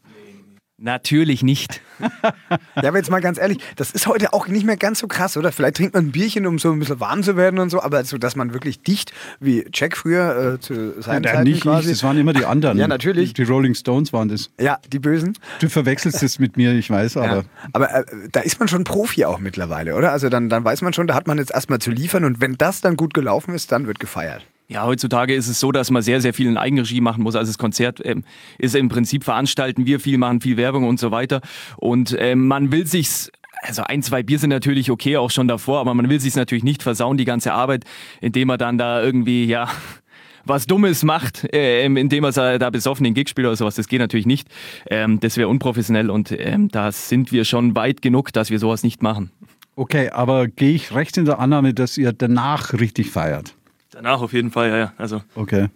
Natürlich 0.81 1.43
nicht. 1.43 1.81
ja, 2.01 2.63
aber 2.77 2.99
jetzt 2.99 3.11
mal 3.11 3.21
ganz 3.21 3.37
ehrlich, 3.37 3.59
das 3.75 3.91
ist 3.91 4.07
heute 4.07 4.33
auch 4.33 4.47
nicht 4.47 4.65
mehr 4.65 4.77
ganz 4.77 5.01
so 5.01 5.09
krass, 5.09 5.37
oder? 5.37 5.51
Vielleicht 5.51 5.77
trinkt 5.77 5.95
man 5.95 6.07
ein 6.07 6.13
Bierchen, 6.13 6.47
um 6.47 6.61
so 6.61 6.71
ein 6.71 6.79
bisschen 6.79 7.01
warm 7.01 7.25
zu 7.25 7.37
werden 7.37 7.59
und 7.59 7.69
so, 7.71 7.83
aber 7.83 8.05
so, 8.05 8.17
dass 8.17 8.37
man 8.37 8.55
wirklich 8.55 8.81
dicht, 8.81 9.13
wie 9.41 9.67
Jack 9.75 9.97
früher 9.97 10.55
äh, 10.55 10.61
zu 10.61 11.01
seinen 11.03 11.25
Ja, 11.25 11.33
Zeiten 11.33 11.43
nicht 11.51 11.63
quasi. 11.63 11.87
ich, 11.91 11.97
das 11.97 12.05
waren 12.05 12.17
immer 12.17 12.33
die 12.33 12.45
anderen. 12.45 12.79
Ja, 12.79 12.87
natürlich. 12.87 13.33
Die 13.35 13.43
Rolling 13.43 13.75
Stones 13.75 14.13
waren 14.13 14.29
das. 14.29 14.51
Ja, 14.61 14.79
die 14.93 15.01
Bösen. 15.01 15.37
Du 15.61 15.69
verwechselst 15.69 16.23
es 16.23 16.39
mit 16.39 16.57
mir, 16.57 16.73
ich 16.75 16.89
weiß, 16.89 17.17
aber. 17.17 17.37
Ja. 17.39 17.43
Aber 17.73 17.93
äh, 17.93 18.05
da 18.31 18.41
ist 18.41 18.61
man 18.61 18.69
schon 18.69 18.85
Profi 18.85 19.25
auch 19.25 19.41
mittlerweile, 19.41 19.97
oder? 19.97 20.13
Also 20.13 20.29
dann, 20.29 20.49
dann 20.49 20.63
weiß 20.65 20.83
man 20.83 20.93
schon, 20.93 21.09
da 21.09 21.15
hat 21.17 21.27
man 21.27 21.39
jetzt 21.39 21.51
erstmal 21.51 21.81
zu 21.81 21.91
liefern 21.91 22.25
und 22.25 22.41
wenn 22.41 22.55
das 22.57 22.81
dann 22.81 22.95
gut 22.97 23.15
gelaufen 23.15 23.53
ist, 23.53 23.73
dann 23.73 23.89
wird 23.89 23.99
gefeiert. 23.99 24.47
Ja, 24.71 24.85
heutzutage 24.85 25.35
ist 25.35 25.49
es 25.49 25.61
so, 25.61 25.73
dass 25.73 25.91
man 25.91 26.03
sehr, 26.03 26.21
sehr 26.21 26.35
viel 26.35 26.47
in 26.47 26.59
Eigenregie 26.59 27.01
machen 27.01 27.23
muss. 27.23 27.35
Also 27.35 27.49
das 27.49 27.57
Konzert 27.57 28.05
ähm, 28.05 28.23
ist 28.59 28.75
im 28.75 28.91
Prinzip 28.91 29.25
veranstalten 29.25 29.87
wir 29.87 29.99
viel, 29.99 30.19
machen 30.19 30.43
viel 30.43 30.59
Werbung 30.59 30.87
und 30.87 31.01
so 31.01 31.11
weiter. 31.11 31.41
Und 31.79 32.15
ähm, 32.19 32.47
man 32.47 32.71
will 32.71 32.87
sich's 32.87 33.33
also 33.63 33.83
ein, 33.83 34.03
zwei 34.03 34.23
Bier 34.23 34.39
sind 34.39 34.51
natürlich 34.51 34.91
okay, 34.91 35.17
auch 35.17 35.31
schon 35.31 35.49
davor, 35.49 35.81
aber 35.81 35.95
man 35.95 36.09
will 36.09 36.21
sich's 36.21 36.37
natürlich 36.37 36.65
nicht 36.65 36.83
versauen, 36.83 37.17
die 37.17 37.25
ganze 37.25 37.53
Arbeit, 37.53 37.85
indem 38.21 38.49
man 38.49 38.59
dann 38.59 38.79
da 38.79 39.03
irgendwie, 39.03 39.47
ja, 39.47 39.69
was 40.45 40.67
Dummes 40.67 41.03
macht, 41.03 41.45
äh, 41.53 41.85
indem 41.85 42.25
er 42.25 42.59
da 42.59 42.71
besoffen 42.71 43.05
den 43.05 43.15
Gig 43.15 43.29
spielt 43.29 43.47
oder 43.47 43.57
sowas. 43.57 43.75
Das 43.75 43.89
geht 43.89 44.01
natürlich 44.01 44.27
nicht. 44.27 44.49
Ähm, 44.91 45.19
das 45.19 45.39
wäre 45.39 45.49
unprofessionell 45.49 46.11
und 46.11 46.31
ähm, 46.31 46.69
da 46.69 46.93
sind 46.93 47.33
wir 47.33 47.45
schon 47.45 47.75
weit 47.75 48.03
genug, 48.03 48.33
dass 48.35 48.51
wir 48.51 48.59
sowas 48.59 48.83
nicht 48.83 49.03
machen. 49.03 49.31
Okay, 49.77 50.11
aber 50.11 50.49
gehe 50.49 50.73
ich 50.73 50.95
recht 50.95 51.17
in 51.17 51.25
der 51.25 51.39
Annahme, 51.39 51.73
dass 51.73 51.97
ihr 51.97 52.13
danach 52.13 52.73
richtig 52.73 53.11
feiert? 53.11 53.55
Danach 53.91 54.21
auf 54.21 54.33
jeden 54.33 54.51
Fall, 54.51 54.69
ja, 54.71 54.77
ja. 54.79 54.93
Also 54.99 55.23
Okay. 55.35 55.69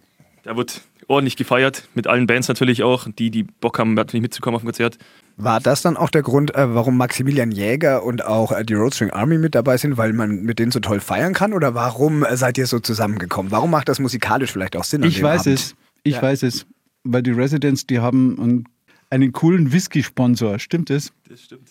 da 0.42 0.56
wird 0.56 0.82
ordentlich 1.08 1.36
gefeiert, 1.36 1.88
mit 1.94 2.06
allen 2.06 2.26
Bands 2.26 2.48
natürlich 2.48 2.82
auch, 2.82 3.06
die, 3.18 3.30
die 3.30 3.42
Bock 3.42 3.78
haben, 3.78 3.94
natürlich 3.94 4.22
mitzukommen 4.22 4.54
auf 4.56 4.62
dem 4.62 4.66
Konzert. 4.66 4.98
War 5.36 5.60
das 5.60 5.82
dann 5.82 5.96
auch 5.96 6.10
der 6.10 6.22
Grund, 6.22 6.54
äh, 6.54 6.74
warum 6.74 6.96
Maximilian 6.96 7.50
Jäger 7.50 8.04
und 8.04 8.24
auch 8.24 8.52
äh, 8.52 8.64
die 8.64 8.74
Roadstring 8.74 9.10
Army 9.10 9.38
mit 9.38 9.54
dabei 9.54 9.76
sind, 9.78 9.96
weil 9.96 10.12
man 10.12 10.42
mit 10.42 10.58
denen 10.58 10.70
so 10.72 10.80
toll 10.80 11.00
feiern 11.00 11.32
kann? 11.34 11.52
Oder 11.54 11.74
warum 11.74 12.22
äh, 12.24 12.36
seid 12.36 12.58
ihr 12.58 12.66
so 12.66 12.78
zusammengekommen? 12.80 13.50
Warum 13.50 13.70
macht 13.70 13.88
das 13.88 13.98
musikalisch 13.98 14.52
vielleicht 14.52 14.76
auch 14.76 14.84
Sinn? 14.84 15.02
an 15.02 15.08
Ich 15.08 15.16
dem 15.16 15.24
weiß 15.24 15.42
Abend? 15.42 15.54
es. 15.58 15.74
Ich 16.04 16.14
Ja. 16.16 16.22
weiß 16.22 16.42
es. 16.44 16.66
Weil 17.04 17.22
die 17.22 17.30
Residents, 17.32 17.86
die 17.86 17.98
haben 17.98 18.38
einen, 18.40 18.64
einen 19.10 19.32
coolen 19.32 19.72
Whisky-Sponsor. 19.72 20.58
Stimmt 20.58 20.90
es? 20.90 21.12
Das 21.28 21.42
stimmt. 21.42 21.68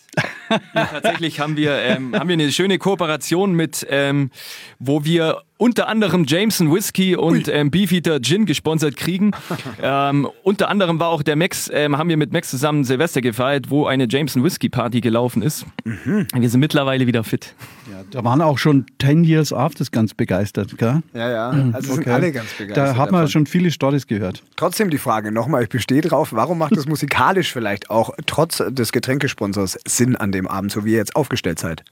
Ja, 0.74 0.84
tatsächlich 0.86 1.40
haben 1.40 1.56
wir, 1.56 1.72
ähm, 1.78 2.14
haben 2.14 2.28
wir 2.28 2.34
eine 2.34 2.52
schöne 2.52 2.78
Kooperation 2.78 3.54
mit, 3.54 3.86
ähm, 3.88 4.30
wo 4.78 5.04
wir 5.04 5.42
unter 5.62 5.86
anderem 5.86 6.24
Jameson 6.26 6.74
Whisky 6.74 7.14
und 7.14 7.46
ähm, 7.46 7.70
Beefeater 7.70 8.20
Gin 8.20 8.46
gesponsert 8.46 8.96
kriegen. 8.96 9.30
ähm, 9.80 10.28
unter 10.42 10.68
anderem 10.68 10.98
war 10.98 11.10
auch 11.10 11.22
der 11.22 11.36
Max, 11.36 11.70
ähm, 11.72 11.96
haben 11.98 12.08
wir 12.08 12.16
mit 12.16 12.32
Max 12.32 12.50
zusammen 12.50 12.82
Silvester 12.82 13.20
gefeiert, 13.20 13.70
wo 13.70 13.86
eine 13.86 14.08
Jameson 14.08 14.42
Whisky 14.42 14.68
Party 14.68 15.00
gelaufen 15.00 15.40
ist. 15.40 15.64
Wir 15.84 16.50
sind 16.50 16.58
mittlerweile 16.58 17.06
wieder 17.06 17.22
fit. 17.22 17.54
Ja, 17.88 18.02
da 18.10 18.24
waren 18.24 18.42
auch 18.42 18.58
schon 18.58 18.86
10 19.00 19.22
Years 19.22 19.52
Afters 19.52 19.92
ganz 19.92 20.14
begeistert. 20.14 20.76
Gell? 20.78 21.00
Ja, 21.14 21.30
ja. 21.30 21.50
Also 21.72 21.92
sind 21.92 22.02
Okay. 22.02 22.10
alle 22.10 22.32
ganz 22.32 22.50
begeistert. 22.58 22.76
Da 22.88 22.96
hat 22.96 23.12
man 23.12 23.20
davon. 23.20 23.28
schon 23.30 23.46
viele 23.46 23.70
Stories 23.70 24.08
gehört. 24.08 24.42
Trotzdem 24.56 24.90
die 24.90 24.98
Frage 24.98 25.30
nochmal, 25.30 25.62
ich 25.62 25.68
bestehe 25.68 26.00
drauf, 26.00 26.32
warum 26.32 26.58
macht 26.58 26.76
es 26.76 26.86
musikalisch 26.86 27.52
vielleicht 27.52 27.88
auch 27.88 28.10
trotz 28.26 28.60
des 28.68 28.90
Getränkesponsors 28.90 29.78
Sinn 29.86 30.16
an 30.16 30.32
dem 30.32 30.48
Abend, 30.48 30.72
so 30.72 30.84
wie 30.84 30.90
ihr 30.92 30.96
jetzt 30.96 31.14
aufgestellt 31.14 31.60
seid? 31.60 31.84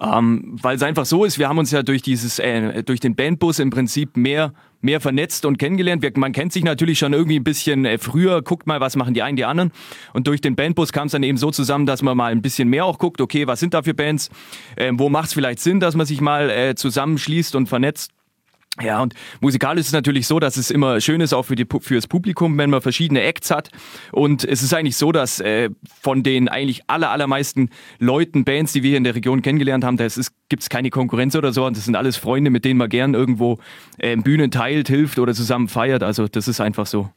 Ähm, 0.00 0.56
Weil 0.60 0.76
es 0.76 0.82
einfach 0.82 1.06
so 1.06 1.24
ist, 1.24 1.38
wir 1.38 1.48
haben 1.48 1.58
uns 1.58 1.70
ja 1.70 1.82
durch 1.82 2.02
dieses, 2.02 2.38
äh, 2.38 2.82
durch 2.82 3.00
den 3.00 3.14
Bandbus 3.14 3.58
im 3.58 3.70
Prinzip 3.70 4.16
mehr, 4.16 4.52
mehr 4.80 5.00
vernetzt 5.00 5.44
und 5.44 5.58
kennengelernt. 5.58 6.02
Wir, 6.02 6.12
man 6.16 6.32
kennt 6.32 6.52
sich 6.52 6.64
natürlich 6.64 6.98
schon 6.98 7.12
irgendwie 7.12 7.38
ein 7.38 7.44
bisschen 7.44 7.84
äh, 7.84 7.98
früher, 7.98 8.42
guckt 8.42 8.66
mal, 8.66 8.80
was 8.80 8.96
machen 8.96 9.14
die 9.14 9.22
einen, 9.22 9.36
die 9.36 9.44
anderen. 9.44 9.70
Und 10.12 10.26
durch 10.26 10.40
den 10.40 10.56
Bandbus 10.56 10.92
kam 10.92 11.06
es 11.06 11.12
dann 11.12 11.22
eben 11.22 11.38
so 11.38 11.50
zusammen, 11.50 11.86
dass 11.86 12.02
man 12.02 12.16
mal 12.16 12.32
ein 12.32 12.42
bisschen 12.42 12.68
mehr 12.68 12.84
auch 12.84 12.98
guckt, 12.98 13.20
okay, 13.20 13.46
was 13.46 13.60
sind 13.60 13.74
da 13.74 13.82
für 13.82 13.94
Bands, 13.94 14.30
ähm, 14.76 14.98
wo 14.98 15.08
macht 15.08 15.26
es 15.26 15.34
vielleicht 15.34 15.60
Sinn, 15.60 15.80
dass 15.80 15.94
man 15.94 16.06
sich 16.06 16.20
mal 16.20 16.50
äh, 16.50 16.74
zusammenschließt 16.74 17.54
und 17.54 17.68
vernetzt. 17.68 18.13
Ja, 18.82 19.00
und 19.02 19.14
musikalisch 19.40 19.82
ist 19.82 19.86
es 19.88 19.92
natürlich 19.92 20.26
so, 20.26 20.40
dass 20.40 20.56
es 20.56 20.72
immer 20.72 21.00
schön 21.00 21.20
ist, 21.20 21.32
auch 21.32 21.44
für 21.44 21.54
die, 21.54 21.64
Pu- 21.64 21.80
fürs 21.80 22.08
Publikum, 22.08 22.58
wenn 22.58 22.70
man 22.70 22.80
verschiedene 22.80 23.22
Acts 23.22 23.52
hat. 23.52 23.70
Und 24.10 24.42
es 24.42 24.64
ist 24.64 24.74
eigentlich 24.74 24.96
so, 24.96 25.12
dass 25.12 25.38
äh, 25.38 25.70
von 26.02 26.24
den 26.24 26.48
eigentlich 26.48 26.82
aller, 26.88 27.10
allermeisten 27.10 27.70
Leuten, 28.00 28.44
Bands, 28.44 28.72
die 28.72 28.82
wir 28.82 28.88
hier 28.90 28.98
in 28.98 29.04
der 29.04 29.14
Region 29.14 29.42
kennengelernt 29.42 29.84
haben, 29.84 29.96
da 29.96 30.08
gibt 30.48 30.62
es 30.62 30.68
keine 30.68 30.90
Konkurrenz 30.90 31.36
oder 31.36 31.52
so. 31.52 31.64
Und 31.64 31.76
das 31.76 31.84
sind 31.84 31.94
alles 31.94 32.16
Freunde, 32.16 32.50
mit 32.50 32.64
denen 32.64 32.78
man 32.78 32.88
gern 32.88 33.14
irgendwo 33.14 33.58
äh, 33.98 34.16
Bühnen 34.16 34.50
teilt, 34.50 34.88
hilft 34.88 35.20
oder 35.20 35.34
zusammen 35.34 35.68
feiert. 35.68 36.02
Also 36.02 36.26
das 36.26 36.48
ist 36.48 36.60
einfach 36.60 36.86
so. 36.86 37.10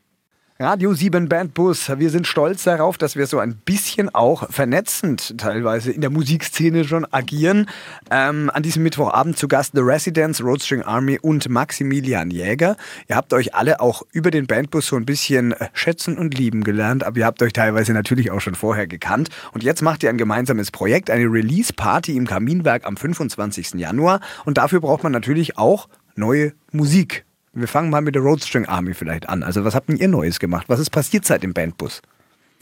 Radio 0.60 0.92
7 0.92 1.30
Bandbus, 1.30 1.88
wir 2.00 2.10
sind 2.10 2.26
stolz 2.26 2.64
darauf, 2.64 2.98
dass 2.98 3.16
wir 3.16 3.28
so 3.28 3.38
ein 3.38 3.58
bisschen 3.58 4.10
auch 4.16 4.50
vernetzend 4.50 5.38
teilweise 5.38 5.92
in 5.92 6.02
der 6.02 6.10
Musikszene 6.10 6.84
schon 6.84 7.06
agieren. 7.14 7.70
Ähm, 8.10 8.50
an 8.52 8.64
diesem 8.64 8.82
Mittwochabend 8.82 9.38
zu 9.38 9.48
Gast 9.48 9.74
The 9.76 9.82
Residents, 9.82 10.44
Roadstring 10.44 10.82
Army 10.82 11.20
und 11.22 11.48
Maximilian 11.48 12.32
Jäger. 12.32 12.76
Ihr 13.08 13.18
habt 13.18 13.34
euch 13.34 13.54
alle 13.54 13.80
auch 13.82 14.02
über 14.14 14.32
den 14.32 14.48
Bandbus 14.48 14.88
so 14.88 14.96
ein 14.96 15.06
bisschen 15.06 15.52
äh, 15.52 15.70
schätzen 15.74 16.18
und 16.18 16.36
lieben 16.36 16.64
gelernt, 16.64 17.04
aber 17.04 17.20
ihr 17.20 17.28
habt 17.28 17.44
euch 17.44 17.54
teilweise 17.54 17.94
natürlich 17.94 18.32
auch 18.32 18.42
schon 18.42 18.56
vorher 18.56 18.88
gekannt. 18.88 19.30
Und 19.54 19.62
jetzt 19.62 19.84
macht 19.84 20.02
ihr 20.02 20.10
ein 20.10 20.18
gemeinsames 20.18 20.72
Projekt, 20.72 21.12
eine 21.12 21.26
Release-Party 21.26 22.18
im 22.18 22.26
Kaminwerk 22.26 22.84
am 22.88 22.98
25. 22.98 23.76
Januar. 23.76 24.22
Und 24.44 24.58
dafür 24.58 24.82
braucht 24.82 25.04
man 25.04 25.12
natürlich 25.12 25.60
auch 25.60 25.88
neue 26.16 26.54
Musik. 26.72 27.27
Wir 27.60 27.68
fangen 27.68 27.90
mal 27.90 28.02
mit 28.02 28.14
der 28.14 28.22
Roadstring 28.22 28.68
Army 28.68 28.94
vielleicht 28.94 29.28
an. 29.30 29.42
Also 29.42 29.66
was 29.66 29.74
habt 29.74 29.90
ihr 29.90 30.08
Neues 30.08 30.40
gemacht? 30.40 30.70
Was 30.70 30.80
ist 30.80 30.92
passiert 30.92 31.26
seit 31.26 31.42
dem 31.42 31.56
Bandbus? 31.56 32.04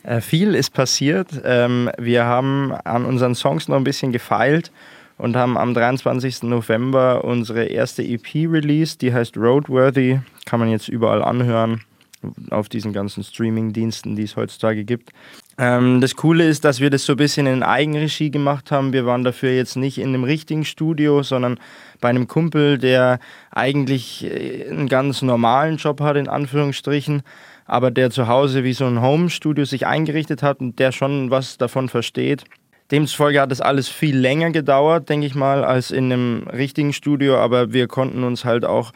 Äh, 0.03 0.21
viel 0.21 0.55
ist 0.55 0.69
passiert. 0.69 1.41
Ähm, 1.43 1.91
wir 1.97 2.23
haben 2.23 2.71
an 2.85 3.03
unseren 3.03 3.35
Songs 3.35 3.67
noch 3.67 3.75
ein 3.75 3.83
bisschen 3.83 4.13
gefeilt 4.13 4.71
und 5.17 5.35
haben 5.35 5.57
am 5.57 5.73
23. 5.73 6.43
November 6.43 7.25
unsere 7.25 7.65
erste 7.65 8.03
EP 8.03 8.35
released, 8.35 9.01
die 9.01 9.13
heißt 9.13 9.35
Roadworthy. 9.35 10.21
Kann 10.45 10.61
man 10.61 10.69
jetzt 10.69 10.87
überall 10.87 11.21
anhören 11.21 11.81
auf 12.49 12.69
diesen 12.69 12.93
ganzen 12.93 13.23
Streaming-Diensten, 13.23 14.15
die 14.15 14.23
es 14.23 14.35
heutzutage 14.35 14.85
gibt. 14.85 15.11
Ähm, 15.57 16.01
das 16.01 16.15
Coole 16.15 16.47
ist, 16.47 16.65
dass 16.65 16.79
wir 16.79 16.89
das 16.89 17.05
so 17.05 17.13
ein 17.13 17.17
bisschen 17.17 17.47
in 17.47 17.63
Eigenregie 17.63 18.31
gemacht 18.31 18.71
haben. 18.71 18.93
Wir 18.93 19.05
waren 19.05 19.23
dafür 19.23 19.51
jetzt 19.51 19.75
nicht 19.75 19.97
in 19.97 20.09
einem 20.09 20.23
richtigen 20.23 20.65
Studio, 20.65 21.23
sondern 21.23 21.59
bei 22.05 22.09
einem 22.09 22.27
Kumpel, 22.27 22.77
der 22.77 23.17
eigentlich 23.49 24.23
äh, 24.25 24.69
einen 24.69 24.87
ganz 24.87 25.23
normalen 25.23 25.77
Job 25.77 26.01
hat, 26.01 26.17
in 26.17 26.27
Anführungsstrichen, 26.27 27.23
aber 27.65 27.89
der 27.89 28.11
zu 28.11 28.27
Hause 28.27 28.63
wie 28.63 28.73
so 28.73 28.85
ein 28.85 29.01
Home-Studio 29.01 29.65
sich 29.65 29.87
eingerichtet 29.87 30.43
hat 30.43 30.59
und 30.59 30.77
der 30.77 30.91
schon 30.91 31.31
was 31.31 31.57
davon 31.57 31.89
versteht. 31.89 32.43
Demzufolge 32.91 33.41
hat 33.41 33.49
das 33.49 33.59
alles 33.59 33.89
viel 33.89 34.15
länger 34.15 34.51
gedauert, 34.51 35.09
denke 35.09 35.25
ich 35.25 35.33
mal, 35.33 35.63
als 35.63 35.89
in 35.89 36.13
einem 36.13 36.47
richtigen 36.47 36.93
Studio, 36.93 37.37
aber 37.37 37.73
wir 37.73 37.87
konnten 37.87 38.23
uns 38.23 38.45
halt 38.45 38.65
auch 38.65 38.91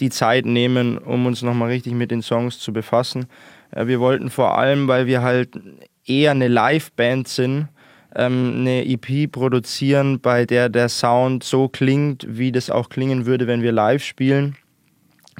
die 0.00 0.10
Zeit 0.10 0.44
nehmen, 0.44 0.98
um 0.98 1.24
uns 1.24 1.40
nochmal 1.40 1.70
richtig 1.70 1.94
mit 1.94 2.10
den 2.10 2.20
Songs 2.20 2.58
zu 2.58 2.74
befassen. 2.74 3.28
Äh, 3.70 3.86
Wir 3.86 3.98
wollten 3.98 4.28
vor 4.28 4.58
allem, 4.58 4.88
weil 4.88 5.06
wir 5.06 5.22
halt 5.22 5.58
eher 6.04 6.32
eine 6.32 6.48
Live-Band 6.48 7.28
sind, 7.28 7.68
ähm, 8.14 8.54
eine 8.60 8.86
EP 8.86 9.30
produzieren, 9.30 10.20
bei 10.20 10.44
der 10.46 10.68
der 10.68 10.88
Sound 10.88 11.44
so 11.44 11.68
klingt, 11.68 12.26
wie 12.28 12.52
das 12.52 12.70
auch 12.70 12.88
klingen 12.88 13.26
würde, 13.26 13.46
wenn 13.46 13.62
wir 13.62 13.72
live 13.72 14.02
spielen. 14.04 14.56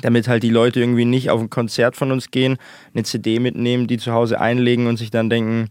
Damit 0.00 0.26
halt 0.26 0.42
die 0.42 0.50
Leute 0.50 0.80
irgendwie 0.80 1.04
nicht 1.04 1.28
auf 1.30 1.40
ein 1.40 1.50
Konzert 1.50 1.96
von 1.96 2.10
uns 2.12 2.30
gehen, 2.30 2.56
eine 2.94 3.04
CD 3.04 3.38
mitnehmen, 3.38 3.86
die 3.86 3.98
zu 3.98 4.12
Hause 4.12 4.40
einlegen 4.40 4.86
und 4.86 4.96
sich 4.96 5.10
dann 5.10 5.28
denken, 5.28 5.68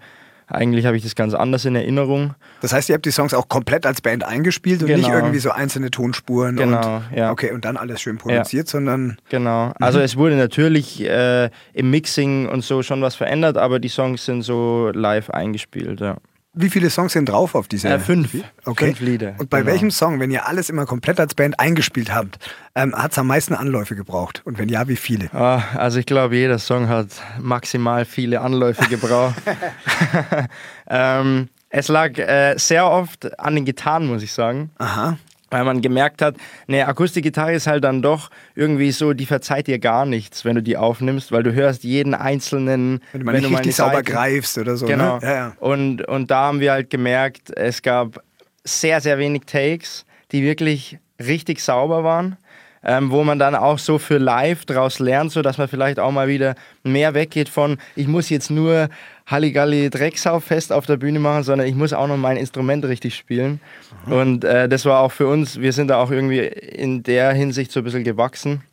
eigentlich 0.48 0.86
habe 0.86 0.98
ich 0.98 1.04
das 1.04 1.16
ganz 1.16 1.34
anders 1.34 1.66
in 1.66 1.76
Erinnerung. 1.76 2.36
Das 2.62 2.74
heißt, 2.74 2.90
ihr 2.90 2.96
habt 2.96 3.06
die 3.06 3.12
Songs 3.12 3.34
auch 3.34 3.48
komplett 3.48 3.86
als 3.86 4.02
Band 4.02 4.24
eingespielt 4.24 4.84
und 4.84 4.90
nicht 4.90 5.06
Genau. 5.06 5.16
irgendwie 5.16 5.40
so 5.40 5.50
einzelne 5.52 5.90
Tonspuren 5.92 6.58
Genau, 6.58 6.98
und 6.98 7.04
ja. 7.18 7.32
okay 7.32 7.52
und 7.52 7.64
dann 7.66 7.78
alles 7.78 8.02
schön 8.02 8.18
produziert, 8.18 8.68
sondern 8.68 9.18
Genau. 9.30 9.72
Also 9.80 10.00
es 10.00 10.18
wurde 10.18 10.36
natürlich 10.36 11.02
äh, 11.04 11.50
im 11.74 11.90
Mixing 11.90 12.48
und 12.50 12.64
so 12.64 12.84
schon 12.84 13.02
was 13.02 13.16
verändert, 13.16 13.58
aber 13.58 13.80
die 13.80 13.90
Songs 13.90 14.26
sind 14.26 14.42
so 14.44 14.92
live 14.94 15.30
eingespielt, 15.30 16.02
ja. 16.02 16.18
Wie 16.54 16.70
viele 16.70 16.90
Songs 16.90 17.14
sind 17.14 17.30
drauf 17.30 17.56
auf 17.56 17.70
dieser? 17.70 17.96
Äh, 17.96 18.00
fünf. 18.00 18.36
Okay. 18.66 18.88
Fünf 18.88 19.00
Lieder. 19.00 19.36
Und 19.38 19.50
bei 19.50 19.60
genau. 19.60 19.72
welchem 19.72 19.90
Song, 19.90 20.20
wenn 20.20 20.32
ihr 20.32 20.48
alles 20.48 20.70
immer 20.70 20.86
komplett 20.86 21.18
als 21.18 21.34
Band 21.34 21.58
eingespielt 21.62 22.14
habt, 22.14 22.40
ähm, 22.76 22.94
hat 22.94 23.14
es 23.14 23.18
am 23.18 23.28
meisten 23.28 23.54
Anläufe 23.54 23.96
gebraucht? 23.96 24.42
Und 24.44 24.58
wenn 24.58 24.68
ja, 24.68 24.90
wie 24.90 24.98
viele? 24.98 25.34
Ah, 25.34 25.64
also 25.76 26.00
ich 26.00 26.06
glaube, 26.06 26.36
jeder 26.36 26.60
Song 26.60 26.90
hat 26.90 27.08
maximal 27.40 28.04
viele 28.04 28.42
Anläufe 28.42 28.86
gebraucht. 28.90 29.36
ähm, 30.90 31.48
es 31.70 31.88
lag 31.88 32.18
äh, 32.18 32.56
sehr 32.58 32.86
oft 32.86 33.40
an 33.40 33.56
den 33.56 33.64
Gitarren, 33.64 34.08
muss 34.08 34.22
ich 34.22 34.34
sagen. 34.34 34.72
Aha. 34.78 35.18
Weil 35.52 35.66
man 35.66 35.82
gemerkt 35.82 36.22
hat, 36.22 36.38
eine 36.68 36.88
Akustikgitarre 36.88 37.54
ist 37.54 37.68
halt 37.68 37.84
dann 37.84 38.02
doch 38.02 38.30
irgendwie 38.56 38.92
so, 38.92 39.14
die 39.14 39.26
verzeiht 39.26 39.68
dir 39.68 39.80
gar 39.80 40.06
nichts, 40.06 40.46
wenn 40.46 40.56
du 40.56 40.64
die 40.64 40.78
aufnimmst, 40.78 41.32
weil 41.32 41.44
du 41.44 41.54
hörst 41.54 41.84
jeden 41.84 42.14
einzelnen. 42.14 43.02
Wenn 43.12 43.20
du 43.20 43.26
mal 43.26 43.34
nicht 43.34 43.44
richtig 43.44 43.62
eine 43.62 43.72
sauber 43.74 44.02
greifst 44.02 44.58
oder 44.58 44.78
so. 44.78 44.86
Genau. 44.86 45.20
Ne? 45.20 45.24
Ja, 45.24 45.34
ja. 45.34 45.54
Und, 45.60 46.08
und 46.08 46.32
da 46.32 46.46
haben 46.46 46.62
wir 46.62 46.72
halt 46.72 46.90
gemerkt, 46.90 47.52
es 47.56 47.82
gab 47.82 48.24
sehr, 48.64 49.02
sehr 49.02 49.18
wenig 49.18 49.44
Takes, 49.46 50.06
die 50.32 50.42
wirklich 50.42 50.98
richtig 51.20 51.62
sauber 51.62 52.04
waren. 52.04 52.38
Ähm, 52.84 53.12
wo 53.12 53.24
man 53.24 53.38
dann 53.38 53.54
auch 53.54 53.78
so 53.78 54.00
für 54.00 54.18
live 54.18 54.66
draus 54.66 54.98
lernt, 54.98 55.32
so 55.32 55.44
dass 55.44 55.60
man 55.60 55.68
vielleicht 55.68 56.00
auch 56.00 56.12
mal 56.12 56.28
wieder 56.28 56.56
mehr 56.84 57.14
weggeht 57.14 57.48
von, 57.48 57.78
ich 57.96 58.08
muss 58.08 58.30
jetzt 58.30 58.50
nur 58.50 58.90
Halligalli 59.28 59.92
Drecksau 59.92 60.40
fest 60.40 60.74
auf 60.74 60.88
der 60.88 60.98
Bühne 60.98 61.20
machen, 61.20 61.44
sondern 61.44 61.68
ich 61.68 61.76
muss 61.76 61.94
auch 61.94 62.08
noch 62.08 62.18
mein 62.18 62.38
Instrument 62.38 62.84
richtig 62.86 63.16
spielen. 63.16 63.60
Und 64.08 64.44
äh, 64.44 64.68
das 64.68 64.86
war 64.86 65.02
auch 65.02 65.12
für 65.12 65.28
uns, 65.28 65.60
wir 65.62 65.74
sind 65.74 65.90
da 65.90 65.98
auch 66.02 66.10
irgendwie 66.10 66.40
in 66.40 67.04
der 67.04 67.34
Hinsicht 67.34 67.72
so 67.72 67.82
ein 67.82 67.84
bisschen 67.84 68.04
gewachsen, 68.04 68.64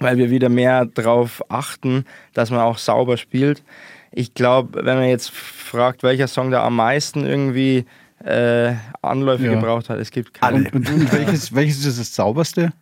weil 0.00 0.16
wir 0.18 0.28
wieder 0.28 0.48
mehr 0.48 0.84
drauf 0.84 1.40
achten, 1.48 2.04
dass 2.34 2.50
man 2.50 2.58
auch 2.60 2.78
sauber 2.78 3.16
spielt. 3.16 3.62
Ich 4.10 4.34
glaube, 4.34 4.84
wenn 4.84 4.96
man 4.98 5.08
jetzt 5.08 5.30
fragt, 5.30 6.02
welcher 6.02 6.26
Song 6.26 6.50
da 6.50 6.64
am 6.64 6.74
meisten 6.74 7.24
irgendwie 7.24 7.84
äh, 8.24 8.72
Anläufe 9.02 9.44
Ja. 9.44 9.52
gebraucht 9.54 9.88
hat, 9.88 10.00
es 10.00 10.10
gibt 10.10 10.34
keine. 10.34 10.56
Und, 10.56 10.72
und, 10.74 10.90
und 10.90 11.12
welches, 11.12 11.54
welches 11.54 11.84
ist 11.86 12.00
das 12.00 12.12
sauberste? 12.12 12.72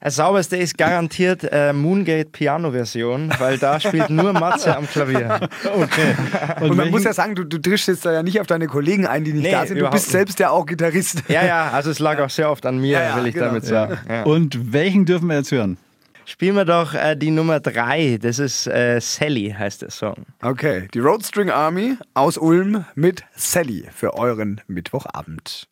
Das 0.00 0.14
sauberste 0.16 0.56
ist 0.56 0.78
garantiert 0.78 1.42
äh, 1.50 1.72
Moongate 1.72 2.26
Piano-Version, 2.30 3.32
weil 3.38 3.58
da 3.58 3.80
spielt 3.80 4.10
nur 4.10 4.32
Matze 4.32 4.76
am 4.76 4.86
Klavier. 4.88 5.48
Okay. 5.64 6.14
Und, 6.60 6.68
man 6.68 6.78
welchen- 6.78 6.90
muss 6.92 7.04
ja 7.04 7.12
sagen, 7.12 7.34
du, 7.34 7.44
du 7.44 7.58
triffst 7.58 7.88
jetzt 7.88 8.04
da 8.06 8.12
ja 8.12 8.22
nicht 8.22 8.40
auf 8.40 8.46
deine 8.46 8.66
Kollegen 8.68 9.06
ein, 9.06 9.24
die 9.24 9.32
nicht 9.32 9.42
Nee, 9.42 9.50
da 9.52 9.66
sind. 9.66 9.78
Du 9.78 9.90
bist 9.90 10.06
nicht. 10.06 10.12
selbst 10.12 10.38
ja 10.38 10.50
auch 10.50 10.66
Gitarrist. 10.66 11.24
Ja, 11.28 11.44
ja, 11.44 11.70
also 11.70 11.90
es 11.90 11.98
lag 11.98 12.18
auch 12.20 12.30
sehr 12.30 12.50
oft 12.50 12.64
an 12.66 12.78
mir, 12.78 12.92
Ja, 12.98 13.02
ja, 13.02 13.16
will 13.16 13.26
ich 13.26 13.34
genau. 13.34 13.46
damit 13.46 13.64
sagen. 13.64 13.98
Ja. 14.08 14.22
Und 14.22 14.72
welchen 14.72 15.04
dürfen 15.04 15.28
wir 15.28 15.36
jetzt 15.36 15.50
hören? 15.50 15.78
Spielen 16.26 16.56
wir 16.56 16.64
doch 16.64 16.94
äh, 16.94 17.16
die 17.16 17.30
Nummer 17.30 17.58
drei. 17.60 18.18
Das 18.20 18.38
ist 18.38 18.66
äh, 18.66 19.00
Sally, 19.00 19.54
heißt 19.58 19.82
der 19.82 19.90
Song. 19.90 20.26
Okay, 20.42 20.86
die 20.94 20.98
Roadstring 21.00 21.50
Army 21.50 21.96
aus 22.14 22.36
Ulm 22.38 22.84
mit 22.94 23.24
Sally 23.34 23.86
für 23.94 24.14
euren 24.14 24.60
Mittwochabend. 24.68 25.66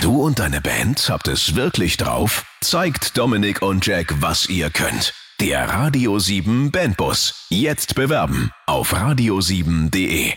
Du 0.00 0.22
und 0.22 0.38
deine 0.38 0.60
Band 0.60 1.08
habt 1.08 1.28
es 1.28 1.56
wirklich 1.56 1.96
drauf? 1.96 2.44
Zeigt 2.60 3.18
Dominik 3.18 3.62
und 3.62 3.84
Jack, 3.84 4.14
was 4.20 4.48
ihr 4.48 4.70
könnt. 4.70 5.12
Der 5.40 5.68
Radio 5.68 6.18
7 6.18 6.70
Bandbus. 6.70 7.46
Jetzt 7.50 7.94
bewerben 7.94 8.50
auf 8.66 8.94
radio7.de. 8.94 10.34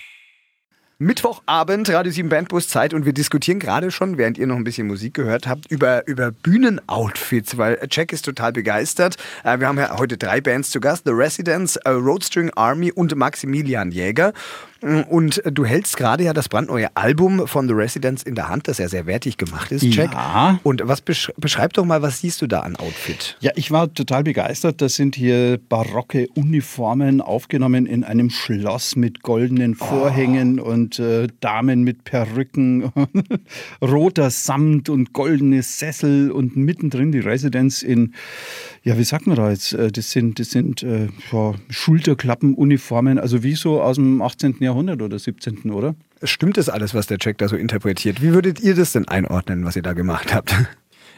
Mittwochabend, 0.99 1.87
Radio 1.91 2.11
7 2.11 2.27
Bandbus 2.27 2.69
Zeit 2.69 2.91
und 2.95 3.05
wir 3.05 3.13
diskutieren 3.13 3.59
gerade 3.59 3.91
schon, 3.91 4.17
während 4.17 4.39
ihr 4.39 4.47
noch 4.47 4.55
ein 4.55 4.63
bisschen 4.63 4.87
Musik 4.87 5.13
gehört 5.13 5.45
habt, 5.45 5.69
über, 5.69 6.07
über 6.07 6.31
Bühnenoutfits, 6.31 7.59
weil 7.59 7.77
Jack 7.91 8.11
ist 8.13 8.25
total 8.25 8.51
begeistert. 8.51 9.17
Äh, 9.43 9.59
wir 9.59 9.67
haben 9.67 9.77
ja 9.77 9.95
heute 9.99 10.17
drei 10.17 10.41
Bands 10.41 10.71
zu 10.71 10.79
Gast, 10.79 11.03
The 11.05 11.11
Residents, 11.11 11.75
äh, 11.75 11.91
Roadstring 11.91 12.49
Army 12.55 12.91
und 12.91 13.15
Maximilian 13.15 13.91
Jäger. 13.91 14.33
Und 14.81 15.43
äh, 15.45 15.51
du 15.51 15.65
hältst 15.65 15.97
gerade 15.97 16.23
ja 16.23 16.33
das 16.33 16.49
brandneue 16.49 16.95
Album 16.95 17.47
von 17.47 17.67
The 17.67 17.73
Residents 17.73 18.23
in 18.23 18.35
der 18.35 18.49
Hand, 18.49 18.67
das 18.67 18.77
ja 18.77 18.87
sehr 18.87 19.05
wertig 19.05 19.37
gemacht 19.37 19.71
ist, 19.71 19.83
Jack. 19.83 20.13
Ja. 20.13 20.59
Und 20.63 20.81
was 20.85 21.01
besch 21.01 21.31
beschreib 21.37 21.73
doch 21.73 21.85
mal, 21.85 22.01
was 22.01 22.19
siehst 22.19 22.41
du 22.41 22.47
da 22.47 22.61
an 22.61 22.75
Outfit? 22.75 23.37
Ja, 23.39 23.51
ich 23.55 23.71
war 23.71 23.93
total 23.93 24.23
begeistert. 24.23 24.81
Das 24.81 24.95
sind 24.95 25.15
hier 25.15 25.59
barocke 25.69 26.27
Uniformen 26.35 27.21
aufgenommen 27.21 27.85
in 27.85 28.03
einem 28.03 28.29
Schloss 28.29 28.95
mit 28.95 29.23
goldenen 29.23 29.75
Vorhängen 29.75 30.59
und 30.59 30.99
äh, 30.99 31.27
Damen 31.39 31.83
mit 31.83 32.03
Perücken, 32.03 32.91
roter 33.81 34.29
Samt 34.29 34.89
und 34.89 35.13
goldene 35.13 35.63
Sessel 35.63 36.31
und 36.31 36.55
mittendrin 36.55 37.11
die 37.11 37.19
Residenz 37.19 37.81
in, 37.81 38.13
ja, 38.87 38.97
wie 38.97 39.03
sagt 39.03 39.27
man 39.27 39.35
da 39.35 39.49
jetzt? 39.49 39.73
Äh, 39.73 39.91
Das 39.91 40.11
sind, 40.11 40.39
das 40.39 40.51
sind 40.51 40.81
äh, 40.81 41.09
ja, 41.33 41.55
Schulterklappenuniformen, 41.69 43.19
also 43.19 43.43
wie 43.43 43.55
so 43.55 43.81
aus 43.81 43.97
dem 43.97 44.21
18. 44.21 44.55
Jahrhundert 44.61 45.01
oder 45.01 45.19
17., 45.19 45.71
oder? 45.71 45.93
Stimmt 46.23 46.55
das 46.55 46.69
alles, 46.69 46.93
was 46.93 47.05
der 47.05 47.17
Jack 47.19 47.37
da 47.37 47.49
so 47.49 47.57
interpretiert? 47.57 48.21
Wie 48.21 48.31
würdet 48.31 48.61
ihr 48.61 48.75
das 48.75 48.93
denn 48.93 49.05
einordnen, 49.05 49.65
was 49.65 49.75
ihr 49.75 49.81
da 49.81 49.93
gemacht 49.93 50.33
habt? 50.33 50.55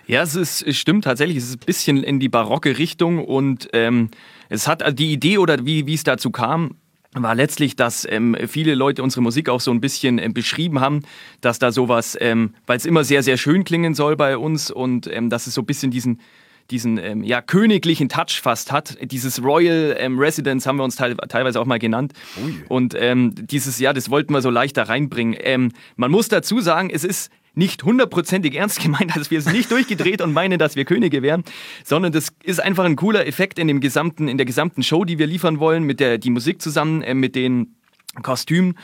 Ja, 0.08 0.24
es, 0.24 0.34
ist, 0.34 0.64
es 0.64 0.76
stimmt 0.76 1.04
tatsächlich. 1.04 1.38
Es 1.38 1.50
ist 1.50 1.62
ein 1.62 1.66
bisschen 1.68 2.04
in 2.04 2.20
die 2.20 2.30
barocke 2.30 2.80
Richtung 2.80 3.24
und 3.24 3.70
ähm, 3.74 4.10
es 4.50 4.68
hat 4.68 4.82
also 4.82 4.96
die 4.96 5.14
Idee 5.14 5.38
oder 5.38 5.64
wie, 5.68 5.86
wie 5.86 5.94
es 5.94 6.04
dazu 6.04 6.32
kam, 6.32 6.78
war 7.14 7.36
letztlich, 7.36 7.76
dass 7.76 8.08
ähm, 8.10 8.36
viele 8.48 8.74
Leute 8.74 9.04
unsere 9.04 9.22
Musik 9.22 9.50
auch 9.50 9.62
so 9.62 9.70
ein 9.70 9.82
bisschen 9.82 10.18
ähm, 10.18 10.34
beschrieben 10.34 10.80
haben, 10.80 11.02
dass 11.42 11.60
da 11.60 11.72
sowas, 11.72 12.18
ähm, 12.20 12.56
weil 12.66 12.78
es 12.78 12.88
immer 12.88 13.04
sehr, 13.04 13.22
sehr 13.22 13.38
schön 13.38 13.64
klingen 13.64 13.94
soll 13.94 14.16
bei 14.16 14.36
uns 14.36 14.72
und 14.72 15.06
ähm, 15.14 15.30
dass 15.30 15.46
es 15.46 15.54
so 15.54 15.62
ein 15.62 15.68
bisschen 15.68 15.92
diesen 15.92 16.20
diesen 16.72 16.98
ähm, 16.98 17.24
ja, 17.24 17.42
königlichen 17.42 18.10
Touch 18.10 18.42
fast 18.42 18.72
hat. 18.72 18.98
Dieses 19.02 19.44
Royal 19.44 19.96
ähm, 20.00 20.20
Residence 20.20 20.68
haben 20.68 20.78
wir 20.78 20.84
uns 20.84 20.96
teil 20.96 21.16
teilweise 21.28 21.60
auch 21.60 21.66
mal 21.66 21.80
genannt. 21.80 22.14
Und 22.68 22.96
ähm, 22.98 23.34
dieses, 23.36 23.80
ja, 23.80 23.94
das 23.94 24.10
wollten 24.10 24.34
wir 24.34 24.42
so 24.42 24.50
leicht 24.50 24.78
da 24.78 24.84
reinbringen. 24.84 25.36
Ähm, 25.40 25.72
man 25.96 26.12
muss 26.12 26.28
dazu 26.28 26.60
sagen, 26.60 26.90
es 26.92 27.04
ist 27.04 27.32
nicht 27.56 27.84
hundertprozentig 27.84 28.56
ernst 28.56 28.82
gemeint, 28.82 29.16
also 29.16 29.30
wir 29.32 29.42
sind 29.42 29.54
nicht 29.54 29.72
durchgedreht 29.72 30.22
und 30.22 30.34
meinen, 30.34 30.60
dass 30.60 30.76
wir 30.76 30.86
Könige 30.86 31.22
wären, 31.22 31.44
sondern 31.84 32.12
das 32.12 32.30
ist 32.44 32.62
einfach 32.62 32.86
ein 32.86 32.96
cooler 32.96 33.28
Effekt 33.28 33.60
in, 33.60 33.68
dem 33.68 33.82
gesamten, 33.82 34.28
in 34.28 34.38
der 34.38 34.46
gesamten 34.46 34.84
Show, 34.84 35.06
die 35.06 35.20
wir 35.20 35.28
liefern 35.28 35.60
wollen, 35.60 35.84
mit 35.84 36.00
der 36.00 36.18
die 36.18 36.30
Musik 36.30 36.62
zusammen, 36.62 37.02
äh, 37.02 37.14
mit 37.14 37.36
den 37.36 37.76
Kostümen. 38.22 38.76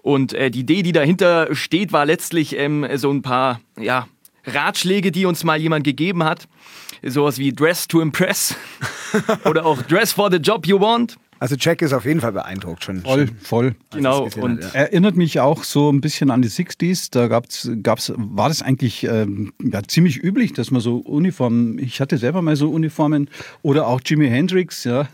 Und 0.00 0.32
äh, 0.32 0.50
die 0.50 0.60
Idee, 0.60 0.82
die 0.82 0.92
dahinter 0.92 1.54
steht, 1.54 1.92
war 1.92 2.06
letztlich 2.06 2.56
ähm, 2.56 2.86
so 2.94 3.10
ein 3.10 3.22
paar 3.22 3.60
ja, 3.78 4.06
Ratschläge, 4.48 5.12
die 5.12 5.26
uns 5.26 5.44
mal 5.44 5.60
jemand 5.60 5.84
gegeben 5.84 6.24
hat. 6.24 6.48
Sowas 7.02 7.38
wie 7.38 7.52
Dress 7.52 7.86
to 7.86 8.00
Impress 8.00 8.56
oder 9.44 9.64
auch 9.64 9.82
Dress 9.82 10.12
for 10.12 10.30
the 10.30 10.38
Job 10.38 10.66
you 10.66 10.80
want. 10.80 11.16
Also 11.40 11.54
Jack 11.56 11.82
ist 11.82 11.92
auf 11.92 12.04
jeden 12.04 12.20
Fall 12.20 12.32
beeindruckt 12.32 12.82
schon. 12.82 13.02
Voll, 13.02 13.28
voll. 13.40 13.76
Genau. 13.92 14.28
Und 14.40 14.64
hat, 14.64 14.74
Erinnert 14.74 15.16
mich 15.16 15.38
auch 15.38 15.62
so 15.62 15.90
ein 15.90 16.00
bisschen 16.00 16.30
an 16.30 16.42
die 16.42 16.48
60s. 16.48 17.08
Da 17.12 17.28
gab's, 17.28 17.70
gab's, 17.82 18.12
war 18.16 18.48
das 18.48 18.62
eigentlich 18.62 19.04
ähm, 19.04 19.52
ja, 19.62 19.82
ziemlich 19.84 20.22
üblich, 20.22 20.52
dass 20.52 20.70
man 20.70 20.80
so 20.80 20.98
Uniformen, 20.98 21.78
ich 21.78 22.00
hatte 22.00 22.18
selber 22.18 22.42
mal 22.42 22.56
so 22.56 22.70
Uniformen 22.70 23.30
oder 23.62 23.86
auch 23.86 24.00
Jimi 24.04 24.28
Hendrix, 24.28 24.84
ja. 24.84 25.08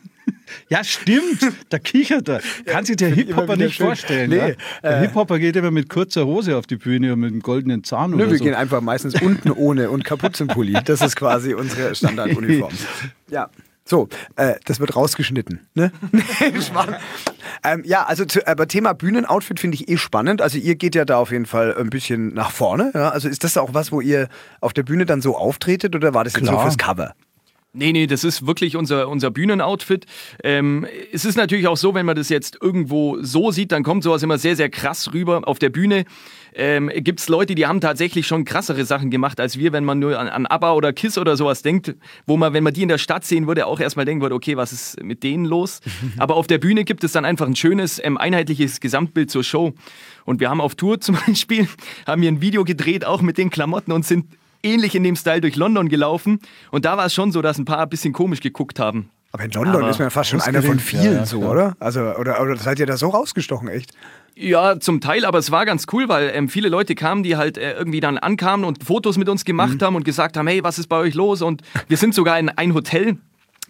Ja, 0.68 0.82
stimmt, 0.84 1.40
da 1.68 1.78
kichert 1.78 2.28
er. 2.28 2.40
Kann 2.66 2.84
sich 2.84 2.96
der 2.96 3.10
Hip-Hopper 3.10 3.56
nicht 3.56 3.74
schön. 3.76 3.86
vorstellen. 3.86 4.30
Nee, 4.30 4.36
ja? 4.36 4.54
Der 4.82 5.00
Hip-Hopper 5.00 5.38
geht 5.38 5.56
immer 5.56 5.70
mit 5.70 5.88
kurzer 5.88 6.26
Hose 6.26 6.56
auf 6.56 6.66
die 6.66 6.76
Bühne 6.76 7.12
und 7.12 7.20
mit 7.20 7.32
einem 7.32 7.40
goldenen 7.40 7.84
Zahn 7.84 8.10
Nö, 8.10 8.16
oder 8.16 8.30
wir 8.30 8.38
so. 8.38 8.44
gehen 8.44 8.54
einfach 8.54 8.80
meistens 8.80 9.20
unten 9.20 9.50
ohne 9.50 9.90
und 9.90 10.04
Kapuzenpulli. 10.04 10.74
Das 10.84 11.00
ist 11.00 11.16
quasi 11.16 11.54
unsere 11.54 11.94
Standarduniform. 11.94 12.72
Ja. 13.30 13.48
So, 13.86 14.08
äh, 14.36 14.54
das 14.64 14.80
wird 14.80 14.96
rausgeschnitten. 14.96 15.60
Ne? 15.74 15.92
Ähm, 17.62 17.82
ja, 17.84 18.04
also 18.04 18.24
zu, 18.24 18.46
aber 18.46 18.68
Thema 18.68 18.92
Bühnenoutfit 18.92 19.60
finde 19.60 19.76
ich 19.76 19.88
eh 19.88 19.96
spannend. 19.96 20.42
Also 20.42 20.58
ihr 20.58 20.74
geht 20.74 20.94
ja 20.94 21.04
da 21.04 21.16
auf 21.18 21.30
jeden 21.30 21.46
Fall 21.46 21.74
ein 21.78 21.88
bisschen 21.88 22.34
nach 22.34 22.50
vorne. 22.50 22.90
Ja? 22.94 23.10
Also 23.10 23.28
ist 23.28 23.44
das 23.44 23.56
auch 23.56 23.72
was, 23.72 23.90
wo 23.92 24.00
ihr 24.00 24.28
auf 24.60 24.72
der 24.72 24.82
Bühne 24.82 25.06
dann 25.06 25.22
so 25.22 25.36
auftretet 25.36 25.94
oder 25.94 26.12
war 26.14 26.24
das 26.24 26.34
jetzt 26.34 26.46
so 26.46 26.52
Klar. 26.52 26.62
fürs 26.62 26.76
Cover? 26.78 27.14
Nee, 27.76 27.90
nee, 27.90 28.06
das 28.06 28.22
ist 28.22 28.46
wirklich 28.46 28.76
unser, 28.76 29.08
unser 29.08 29.32
Bühnenoutfit. 29.32 30.06
Ähm, 30.44 30.86
es 31.12 31.24
ist 31.24 31.34
natürlich 31.34 31.66
auch 31.66 31.76
so, 31.76 31.92
wenn 31.92 32.06
man 32.06 32.14
das 32.14 32.28
jetzt 32.28 32.56
irgendwo 32.62 33.18
so 33.20 33.50
sieht, 33.50 33.72
dann 33.72 33.82
kommt 33.82 34.04
sowas 34.04 34.22
immer 34.22 34.38
sehr, 34.38 34.54
sehr 34.54 34.68
krass 34.68 35.12
rüber. 35.12 35.42
Auf 35.44 35.58
der 35.58 35.70
Bühne 35.70 36.04
ähm, 36.54 36.88
gibt 36.94 37.18
es 37.18 37.28
Leute, 37.28 37.56
die 37.56 37.66
haben 37.66 37.80
tatsächlich 37.80 38.28
schon 38.28 38.44
krassere 38.44 38.84
Sachen 38.84 39.10
gemacht 39.10 39.40
als 39.40 39.58
wir, 39.58 39.72
wenn 39.72 39.84
man 39.84 39.98
nur 39.98 40.16
an, 40.20 40.28
an 40.28 40.46
ABBA 40.46 40.72
oder 40.72 40.92
KISS 40.92 41.18
oder 41.18 41.36
sowas 41.36 41.62
denkt, 41.62 41.96
wo 42.26 42.36
man, 42.36 42.52
wenn 42.52 42.62
man 42.62 42.72
die 42.72 42.82
in 42.82 42.88
der 42.88 42.98
Stadt 42.98 43.24
sehen 43.24 43.48
würde, 43.48 43.66
auch 43.66 43.80
erstmal 43.80 44.04
denken 44.04 44.22
würde, 44.22 44.36
okay, 44.36 44.56
was 44.56 44.72
ist 44.72 45.02
mit 45.02 45.24
denen 45.24 45.44
los? 45.44 45.80
Aber 46.18 46.36
auf 46.36 46.46
der 46.46 46.58
Bühne 46.58 46.84
gibt 46.84 47.02
es 47.02 47.10
dann 47.10 47.24
einfach 47.24 47.48
ein 47.48 47.56
schönes, 47.56 48.00
ähm, 48.04 48.16
einheitliches 48.16 48.78
Gesamtbild 48.78 49.32
zur 49.32 49.42
Show. 49.42 49.74
Und 50.24 50.38
wir 50.38 50.48
haben 50.48 50.60
auf 50.60 50.76
Tour 50.76 51.00
zum 51.00 51.18
Beispiel, 51.26 51.66
haben 52.06 52.22
wir 52.22 52.30
ein 52.30 52.40
Video 52.40 52.62
gedreht, 52.62 53.04
auch 53.04 53.20
mit 53.20 53.36
den 53.36 53.50
Klamotten 53.50 53.90
und 53.90 54.06
sind 54.06 54.26
ähnlich 54.64 54.94
in 54.94 55.02
dem 55.02 55.16
Style 55.16 55.40
durch 55.40 55.56
London 55.56 55.88
gelaufen. 55.88 56.40
Und 56.70 56.84
da 56.84 56.96
war 56.96 57.06
es 57.06 57.14
schon 57.14 57.32
so, 57.32 57.42
dass 57.42 57.58
ein 57.58 57.64
paar 57.64 57.80
ein 57.80 57.88
bisschen 57.88 58.12
komisch 58.12 58.40
geguckt 58.40 58.80
haben. 58.80 59.10
Aber 59.32 59.44
in 59.44 59.50
London 59.50 59.82
Aber 59.82 59.90
ist 59.90 59.98
man 59.98 60.06
ja 60.06 60.10
fast 60.10 60.30
schon 60.30 60.40
einer 60.40 60.62
von 60.62 60.76
ausgerenkt, 60.76 60.92
ja, 60.92 61.00
vielen 61.00 61.16
ja, 61.16 61.26
so, 61.26 61.40
oder? 61.40 61.76
Also, 61.80 62.00
oder, 62.00 62.40
oder 62.40 62.56
seid 62.56 62.78
ihr 62.78 62.86
da 62.86 62.96
so 62.96 63.08
rausgestochen, 63.08 63.66
echt? 63.66 63.92
Ja, 64.36 64.78
zum 64.78 65.00
Teil, 65.00 65.24
aber 65.24 65.38
es 65.38 65.50
war 65.50 65.66
ganz 65.66 65.86
cool, 65.92 66.08
weil 66.08 66.30
ähm, 66.32 66.48
viele 66.48 66.68
Leute 66.68 66.94
kamen, 66.94 67.24
die 67.24 67.36
halt 67.36 67.58
äh, 67.58 67.72
irgendwie 67.72 67.98
dann 67.98 68.16
ankamen 68.16 68.64
und 68.64 68.84
Fotos 68.84 69.18
mit 69.18 69.28
uns 69.28 69.44
gemacht 69.44 69.82
haben 69.82 69.96
und 69.96 70.04
gesagt 70.04 70.36
haben, 70.36 70.46
hey, 70.46 70.62
was 70.62 70.78
ist 70.78 70.86
bei 70.86 70.98
euch 70.98 71.14
los? 71.14 71.42
Und 71.42 71.62
wir 71.88 71.96
sind 71.96 72.14
sogar 72.14 72.38
in 72.38 72.48
ein 72.48 72.74
Hotel 72.74 73.16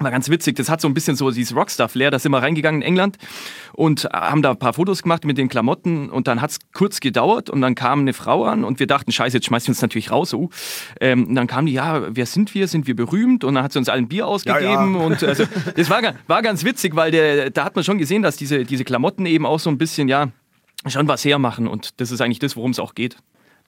War 0.04 0.11
ganz 0.11 0.28
witzig, 0.28 0.56
das 0.56 0.68
hat 0.68 0.80
so 0.80 0.88
ein 0.88 0.94
bisschen 0.94 1.16
so 1.16 1.30
dieses 1.30 1.56
Rockstar-Flair. 1.56 2.11
Da 2.11 2.18
sind 2.18 2.32
wir 2.32 2.42
reingegangen 2.42 2.82
in 2.82 2.87
England 2.88 3.16
und 3.73 4.04
haben 4.12 4.42
da 4.42 4.50
ein 4.50 4.58
paar 4.58 4.75
Fotos 4.75 5.02
gemacht 5.02 5.25
mit 5.25 5.38
den 5.38 5.49
Klamotten 5.49 6.11
und 6.11 6.28
dann 6.28 6.40
hat 6.40 6.50
es 6.50 6.58
kurz 6.73 7.00
gedauert 7.00 7.50
und 7.50 7.61
dann 7.61 7.75
kam 7.75 8.00
eine 8.00 8.12
Frau 8.12 8.44
an 8.44 8.64
und 8.64 8.78
wir 8.80 8.87
dachten, 8.87 9.12
scheiße, 9.12 9.38
jetzt 9.38 9.46
schmeißen 9.46 9.68
wir 9.68 9.70
uns 9.73 9.82
natürlich 9.82 10.11
raus. 10.11 10.30
So. 10.30 10.50
Ähm, 11.00 11.26
und 11.28 11.34
dann 11.34 11.46
kam 11.46 11.66
die, 11.66 11.73
ja, 11.73 12.14
wer 12.14 12.26
sind 12.26 12.54
wir? 12.54 12.68
Sind 12.68 12.87
wir 12.87 12.94
berühmt? 12.94 13.44
Und 13.44 13.54
dann 13.54 13.64
hat 13.64 13.73
sie 13.73 13.78
uns 13.78 13.88
allen 13.88 14.08
Bier 14.08 14.26
ausgegeben 14.26 14.94
Ja, 14.94 15.00
ja. 15.00 15.06
und 15.06 15.23
also, 15.25 15.44
das 15.76 15.90
war, 15.90 16.02
war 16.26 16.42
ganz 16.42 16.64
witzig, 16.64 16.94
weil 16.94 17.11
der, 17.11 17.50
da 17.50 17.64
hat 17.64 17.75
man 17.75 17.84
schon 17.84 17.99
gesehen, 17.99 18.23
dass 18.23 18.37
diese, 18.37 18.64
diese 18.64 18.84
Klamotten 18.84 19.26
eben 19.26 19.46
auch 19.46 19.58
so 19.58 19.70
ein 19.70 19.78
bisschen, 19.78 20.08
ja, 20.08 20.28
schon 20.87 21.08
was 21.08 21.25
hermachen 21.25 21.66
und 21.66 22.00
das 22.00 22.11
ist 22.11 22.20
eigentlich 22.20 22.38
das, 22.38 22.56
worum 22.56 22.70
es 22.73 22.78
auch 22.78 22.94
geht. 22.94 23.16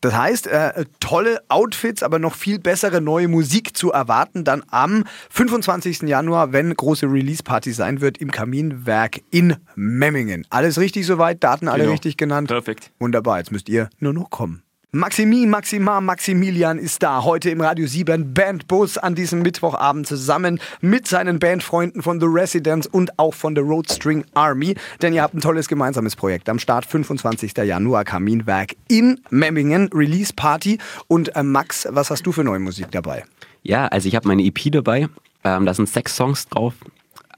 Das 0.01 0.15
heißt, 0.15 0.47
äh, 0.47 0.85
tolle 1.01 1.41
Outfits, 1.49 2.03
aber 2.03 2.19
noch 2.19 2.35
viel 2.35 2.59
bessere 2.59 3.01
neue 3.01 3.29
Musik 3.29 3.77
zu 3.77 3.93
erwarten 3.93 4.45
dann 4.45 4.63
am 4.71 5.05
25. 5.31 6.03
Januar, 6.03 6.53
wenn 6.53 6.75
große 6.75 7.07
Release-Party 7.07 7.73
sein 7.73 8.01
wird 8.01 8.19
im 8.19 8.31
Kaminwerk 8.31 9.21
in 9.31 9.57
Memmingen. 9.75 10.47
Alles 10.51 10.79
richtig 10.79 11.07
soweit, 11.07 11.43
Daten 11.43 11.69
alle 11.69 11.85
Genau. 11.85 11.93
richtig 11.93 12.17
genannt. 12.17 12.49
Perfekt. 12.49 12.93
Wunderbar, 12.99 13.39
jetzt 13.39 13.53
müsst 13.53 13.69
ihr 13.69 13.89
nur 13.99 14.13
noch 14.13 14.31
kommen. 14.31 14.63
Maximi, 14.93 15.47
Maxima, 15.47 16.01
Maximilian 16.01 16.79
ist 16.79 17.03
da 17.03 17.25
heute 17.25 17.51
im 17.51 17.61
Radio 17.61 17.87
7 17.89 18.33
Bandbus 18.33 18.97
an 18.99 19.17
diesem 19.17 19.43
Mittwochabend 19.43 20.07
zusammen 20.07 20.61
mit 20.81 21.09
seinen 21.09 21.41
Bandfreunden 21.41 22.03
von 22.03 22.21
The 22.21 22.27
Residents 22.27 22.87
und 22.87 23.19
auch 23.19 23.35
von 23.35 23.57
der 23.57 23.65
Road 23.65 23.91
String 23.91 24.25
Army. 24.35 24.77
Denn 25.03 25.13
ihr 25.13 25.23
habt 25.23 25.35
ein 25.35 25.41
tolles 25.41 25.67
gemeinsames 25.67 26.15
Projekt. 26.15 26.49
Am 26.49 26.61
Start 26.61 26.87
25. 26.87 27.53
Januar 27.59 28.05
Kaminwerk 28.05 28.75
in 28.89 29.21
Memmingen, 29.29 29.91
Release 29.93 30.33
Party. 30.33 30.79
Und 31.09 31.35
äh, 31.35 31.43
Max, 31.43 31.87
was 31.91 32.11
hast 32.11 32.25
du 32.25 32.31
für 32.31 32.45
neue 32.45 32.61
Musik 32.61 32.87
dabei? 32.93 33.25
Ja, 33.65 33.89
also 33.89 34.07
ich 34.09 34.15
habe 34.15 34.29
meine 34.29 34.45
EP 34.45 34.71
dabei. 34.71 35.09
Ähm, 35.43 35.67
da 35.67 35.75
sind 35.75 35.89
sechs 35.89 36.15
Songs 36.15 36.49
drauf. 36.49 36.75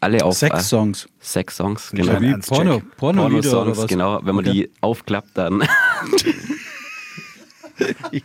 Alle 0.00 0.23
auf 0.25 0.35
Sechs 0.37 0.59
äh, 0.59 0.62
Songs. 0.62 1.09
Sechs 1.19 1.57
Songs, 1.57 1.90
Ja, 1.93 2.05
genau. 2.05 2.21
Wie 2.21 2.28
Ernst, 2.28 2.50
Porno, 2.50 2.75
oder 2.76 2.83
Porno-Songs, 2.99 3.78
was? 3.78 3.87
genau. 3.88 4.21
Wenn 4.23 4.37
man 4.37 4.45
Okay. 4.47 4.52
die 4.52 4.71
aufklappt, 4.83 5.31
dann. 5.35 5.67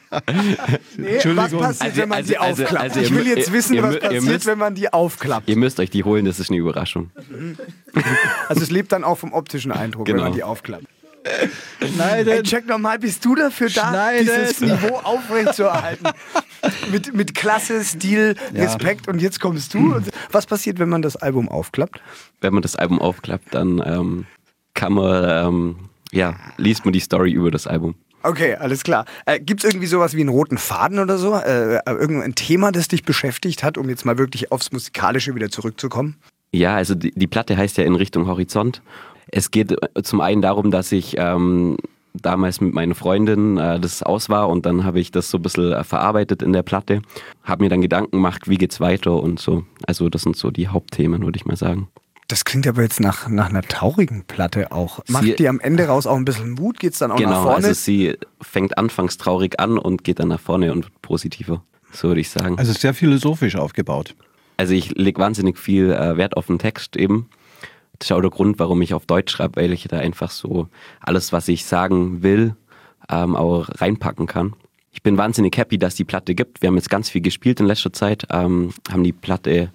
Nee, 0.98 1.18
was 1.18 1.24
Entschuldigung. 1.26 1.60
passiert, 1.62 1.82
Also- 1.84 1.98
wenn 2.02 2.10
man 2.10 2.18
also- 2.20 2.28
die 2.30 2.38
also- 2.38 2.64
aufklappt? 2.64 2.84
also 2.84 3.00
ich 3.02 3.14
will 3.16 3.28
jetzt 3.28 3.52
wissen, 3.54 3.74
ihr 3.76 3.84
was 3.84 4.00
passiert, 4.00 4.24
müsst- 4.24 4.46
wenn 4.46 4.58
man 4.58 4.76
die 4.76 4.92
aufklappt. 4.92 5.48
Ihr 5.50 5.58
müsst 5.58 5.80
euch 5.80 5.90
die 5.90 6.04
holen, 6.04 6.26
das 6.26 6.40
ist 6.40 6.50
eine 6.50 6.60
Überraschung. 6.60 7.12
Also 8.50 8.62
es 8.64 8.72
lebt 8.72 8.92
dann 8.92 9.04
auch 9.04 9.18
vom 9.18 9.34
optischen 9.34 9.72
Eindruck, 9.72 10.08
wenn 10.08 10.16
Genau. 10.16 10.26
man 10.30 10.34
die 10.36 10.44
aufklappt. 10.44 10.86
Ey, 11.26 11.88
Schneiden. 11.88 12.44
check 12.44 12.68
nochmal, 12.68 13.00
bist 13.00 13.24
du 13.24 13.34
dafür 13.36 13.70
da, 13.70 13.90
Schneiden. 13.90 14.26
dieses 14.26 14.60
Niveau 14.60 14.96
aufrechtzuerhalten? 15.04 16.08
mit, 16.92 17.14
mit 17.14 17.34
Klasse, 17.34 17.82
Stil, 17.84 18.36
Ja. 18.54 18.64
Respekt 18.64 19.08
und 19.08 19.22
jetzt 19.22 19.40
kommst 19.40 19.74
du. 19.74 20.02
Was 20.32 20.46
passiert, 20.48 20.80
wenn 20.80 20.90
man 20.90 21.02
das 21.02 21.16
Album 21.16 21.48
aufklappt? 21.48 22.02
Wenn 22.42 22.54
man 22.54 22.62
das 22.62 22.76
Album 22.76 23.00
aufklappt, 23.00 23.54
dann 23.54 23.82
ähm, 23.86 24.26
kann 24.74 24.92
man, 24.94 25.48
ähm, 25.48 25.76
ja, 26.12 26.36
liest 26.58 26.84
man 26.84 26.92
die 26.94 27.00
Story 27.00 27.32
über 27.32 27.52
das 27.52 27.68
Album. 27.68 27.96
Okay, 28.24 28.56
alles 28.56 28.84
klar. 28.84 29.06
Äh, 29.26 29.40
Gibt 29.40 29.64
es 29.64 29.70
irgendwie 29.70 29.88
sowas 29.88 30.16
wie 30.16 30.22
einen 30.22 30.30
roten 30.30 30.58
Faden 30.58 31.00
oder 31.00 31.18
so? 31.18 31.36
Äh, 31.36 31.80
irgendein 31.86 32.36
Thema, 32.36 32.72
das 32.72 32.88
dich 32.88 33.04
beschäftigt 33.04 33.64
hat, 33.64 33.78
um 33.78 33.90
jetzt 33.90 34.06
mal 34.06 34.18
wirklich 34.18 34.52
aufs 34.52 34.72
Musikalische 34.72 35.36
wieder 35.36 35.50
zurückzukommen? 35.50 36.16
Ja, 36.54 36.76
also 36.76 36.96
die, 36.96 37.12
die 37.12 37.28
Platte 37.28 37.58
heißt 37.58 37.78
ja 37.78 37.84
in 37.84 37.96
Richtung 37.96 38.28
Horizont. 38.28 38.82
Es 39.28 39.52
geht 39.52 39.72
äh, 39.72 40.04
zum 40.04 40.22
einen 40.22 40.42
darum, 40.42 40.72
dass 40.72 40.92
ich 40.92 41.16
ähm, 41.18 41.78
damals 42.14 42.62
mit 42.62 42.74
meiner 42.74 42.96
Freundin 42.96 43.58
äh, 43.58 43.80
das 43.80 44.04
aus 44.04 44.30
war 44.30 44.50
und 44.50 44.66
dann 44.66 44.84
habe 44.84 45.00
ich 45.00 45.12
das 45.12 45.30
so 45.30 45.40
ein 45.40 45.42
bisschen 45.42 45.74
äh, 45.74 45.84
verarbeitet 45.84 46.42
in 46.42 46.54
der 46.54 46.64
Platte, 46.64 47.02
habe 47.44 47.64
mir 47.64 47.70
dann 47.70 47.82
Gedanken 47.82 48.12
gemacht, 48.12 48.48
wie 48.48 48.58
geht's 48.58 48.80
weiter 48.80 49.22
und 49.22 49.40
so. 49.40 49.66
Also 49.86 50.10
das 50.10 50.22
sind 50.22 50.38
so 50.38 50.52
die 50.52 50.68
Hauptthemen, 50.68 51.24
würde 51.24 51.38
ich 51.38 51.46
mal 51.46 51.58
sagen. 51.58 51.88
Das 52.34 52.46
klingt 52.46 52.66
aber 52.66 52.82
jetzt 52.82 53.00
nach, 53.00 53.30
nach 53.30 53.50
einer 53.52 53.62
traurigen 53.62 54.24
Platte 54.24 54.72
auch. 54.72 55.02
Macht 55.08 55.24
Sie- 55.24 55.36
die 55.36 55.48
am 55.48 55.60
Ende 55.60 55.86
raus 55.86 56.08
auch 56.08 56.16
ein 56.16 56.26
bisschen 56.26 56.50
Mut? 56.50 56.80
Geht's 56.80 56.98
dann 56.98 57.12
auch 57.12 57.20
nach 57.20 57.26
genau, 57.28 57.44
vorne? 57.44 57.68
also 57.68 57.74
sie 57.74 58.18
fängt 58.42 58.76
anfangs 58.80 59.20
traurig 59.20 59.60
an 59.60 59.78
und 59.78 60.04
geht 60.04 60.18
dann 60.20 60.30
nach 60.30 60.40
vorne 60.40 60.72
und 60.72 60.86
wird 60.86 61.02
positiver, 61.04 61.64
so 61.92 62.08
würde 62.08 62.22
ich 62.22 62.32
sagen. 62.32 62.58
Also 62.58 62.74
sehr 62.74 62.96
philosophisch 62.96 63.56
aufgebaut. 63.56 64.16
Also 64.58 64.74
ich 64.74 64.96
lege 64.98 65.22
wahnsinnig 65.22 65.60
viel 65.60 65.92
äh, 65.92 66.18
Wert 66.18 66.36
auf 66.36 66.48
den 66.48 66.58
Text 66.58 66.96
eben. 66.96 67.30
Das 68.00 68.08
ist 68.08 68.12
auch 68.14 68.22
der 68.22 68.32
Grund, 68.32 68.58
warum 68.58 68.82
ich 68.82 68.96
auf 68.96 69.06
Deutsch 69.06 69.32
schreibe, 69.32 69.62
weil 69.62 69.72
ich 69.72 69.88
da 69.88 70.00
einfach 70.00 70.32
so 70.32 70.70
alles, 71.02 71.34
was 71.34 71.48
ich 71.48 71.66
sagen 71.66 72.24
will, 72.24 72.56
ähm, 73.10 73.36
auch 73.36 73.70
reinpacken 73.80 74.26
kann. 74.26 74.56
Ich 74.92 75.04
bin 75.04 75.20
wahnsinnig 75.20 75.56
happy, 75.56 75.78
dass 75.78 75.94
die 75.94 76.04
Platte 76.04 76.34
gibt. 76.34 76.64
Wir 76.64 76.70
haben 76.70 76.78
jetzt 76.78 76.90
ganz 76.90 77.12
viel 77.12 77.22
gespielt 77.22 77.60
in 77.60 77.68
letzter 77.68 77.94
Zeit, 77.94 78.26
ähm, 78.32 78.74
haben 78.92 79.04
die 79.04 79.14
Platte 79.14 79.72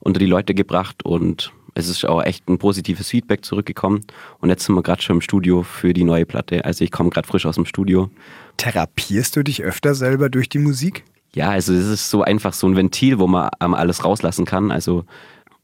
unter 0.00 0.18
die 0.18 0.26
Leute 0.26 0.54
gebracht 0.54 1.04
und 1.04 1.52
es 1.74 1.88
ist 1.88 2.04
auch 2.06 2.22
echt 2.22 2.48
ein 2.48 2.58
positives 2.58 3.08
Feedback 3.08 3.44
zurückgekommen. 3.44 4.00
Und 4.40 4.48
jetzt 4.48 4.64
sind 4.64 4.74
wir 4.74 4.82
gerade 4.82 5.02
schon 5.02 5.16
im 5.16 5.20
Studio 5.20 5.62
für 5.62 5.92
die 5.92 6.04
neue 6.04 6.26
Platte. 6.26 6.64
Also 6.64 6.84
ich 6.84 6.90
komme 6.90 7.10
gerade 7.10 7.26
frisch 7.26 7.46
aus 7.46 7.54
dem 7.56 7.66
Studio. 7.66 8.10
Therapierst 8.56 9.36
du 9.36 9.42
dich 9.42 9.62
öfter 9.62 9.94
selber 9.94 10.28
durch 10.28 10.48
die 10.48 10.58
Musik? 10.58 11.04
Ja, 11.34 11.50
also 11.50 11.72
es 11.72 11.86
ist 11.86 12.10
so 12.10 12.22
einfach 12.22 12.52
so 12.52 12.66
ein 12.66 12.76
Ventil, 12.76 13.18
wo 13.18 13.26
man 13.26 13.50
alles 13.60 14.04
rauslassen 14.04 14.44
kann. 14.44 14.70
Also 14.70 15.04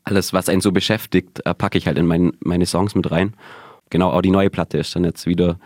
alles, 0.05 0.33
was 0.33 0.49
einen 0.49 0.61
so 0.61 0.73
beschäftigt, 0.73 1.45
äh, 1.45 1.55
packe 1.55 1.77
ich 1.79 1.87
halt 1.87 1.99
in 1.99 2.07
mein, 2.07 2.33
meine 2.41 2.67
Songs 2.67 2.95
mit 2.95 3.11
rein. 3.11 3.35
Genau, 3.91 4.11
auch 4.11 4.23
die 4.23 4.31
neue 4.31 4.51
Platte 4.51 4.79
ist 4.79 4.95
dann 4.95 5.05
jetzt 5.05 5.27
wieder 5.27 5.59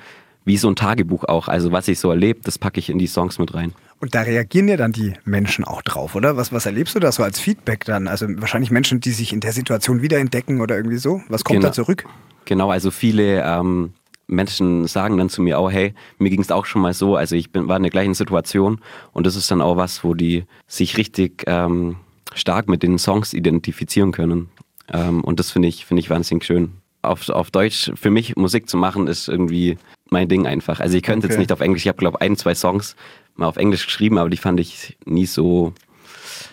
wie 0.45 0.57
so 0.57 0.69
ein 0.69 0.77
Tagebuch 0.77 1.25
auch. 1.25 1.49
Also 1.49 1.73
was 1.73 1.89
ich 1.89 1.99
so 1.99 2.11
erlebt, 2.11 2.47
das 2.47 2.59
packe 2.59 2.81
ich 2.81 2.89
in 2.89 2.99
die 2.99 3.07
Songs 3.07 3.39
mit 3.39 3.55
rein. 3.55 3.75
Und 4.01 4.15
da 4.15 4.23
reagieren 4.23 4.67
ja 4.69 4.77
dann 4.79 4.93
die 4.93 5.13
Menschen 5.25 5.65
auch 5.65 5.83
drauf, 5.83 6.15
oder? 6.15 6.37
Was, 6.37 6.53
was 6.53 6.65
erlebst 6.67 6.95
du 6.95 7.01
da 7.01 7.13
so 7.13 7.23
als 7.23 7.39
Feedback 7.39 7.85
dann? 7.85 8.09
Also 8.09 8.27
wahrscheinlich 8.39 8.71
Menschen, 8.71 9.01
die 9.01 9.11
sich 9.13 9.33
in 9.33 9.41
der 9.41 9.53
Situation 9.53 10.01
wiederentdecken 10.01 10.61
oder 10.63 10.77
irgendwie 10.77 10.97
so. 10.97 11.21
Was 11.29 11.45
kommt 11.45 11.59
Genau. 11.59 11.69
da 11.69 11.73
zurück? 11.75 12.07
Genau, 12.47 12.71
also 12.71 12.91
viele 12.91 13.43
ähm, 13.45 13.93
Menschen 14.27 14.87
sagen 14.87 15.19
dann 15.19 15.29
zu 15.29 15.43
mir 15.43 15.59
auch, 15.59 15.71
hey, 15.71 15.93
mir 16.19 16.31
ging 16.31 16.41
es 16.41 16.51
auch 16.51 16.65
schon 16.65 16.81
mal 16.81 16.95
so, 16.95 17.15
also 17.17 17.37
ich 17.37 17.53
bin, 17.53 17.69
war 17.69 17.77
in 17.77 17.83
der 17.83 17.91
gleichen 17.93 18.15
Situation 18.15 18.81
und 19.13 19.27
das 19.27 19.37
ist 19.37 19.51
dann 19.51 19.61
auch 19.61 19.77
was, 19.77 20.03
wo 20.03 20.15
die 20.15 20.45
sich 20.67 20.97
richtig 20.97 21.45
ähm, 21.47 21.97
stark 22.35 22.69
mit 22.69 22.83
den 22.83 22.99
Songs 22.99 23.35
identifizieren 23.35 24.13
können. 24.13 24.49
Ähm, 24.93 25.23
und 25.23 25.39
das 25.39 25.51
finde 25.51 25.69
ich, 25.69 25.85
finde 25.85 26.01
ich 26.01 26.09
wahnsinnig 26.09 26.45
schön. 26.45 26.73
Auf, 27.03 27.29
auf 27.29 27.51
Deutsch, 27.51 27.91
für 27.95 28.11
mich 28.11 28.37
Musik 28.37 28.69
zu 28.69 28.77
machen, 28.77 29.07
ist 29.09 29.29
irgendwie 29.29 29.79
mein 30.11 30.29
Ding 30.29 30.47
einfach. 30.47 30.81
Also 30.81 30.97
ich 30.97 31.03
könnte 31.03 31.27
Okay. 31.27 31.33
jetzt 31.35 31.39
nicht 31.39 31.53
auf 31.53 31.61
Englisch, 31.61 31.83
ich 31.83 31.89
habe 31.89 31.99
glaube 31.99 32.21
ein, 32.21 32.37
zwei 32.37 32.55
Songs 32.55 32.95
mal 33.37 33.47
auf 33.47 33.57
Englisch 33.57 33.87
geschrieben, 33.87 34.19
aber 34.19 34.31
die 34.31 34.37
fand 34.37 34.61
ich 34.61 34.97
nie 35.05 35.27
so, 35.27 35.73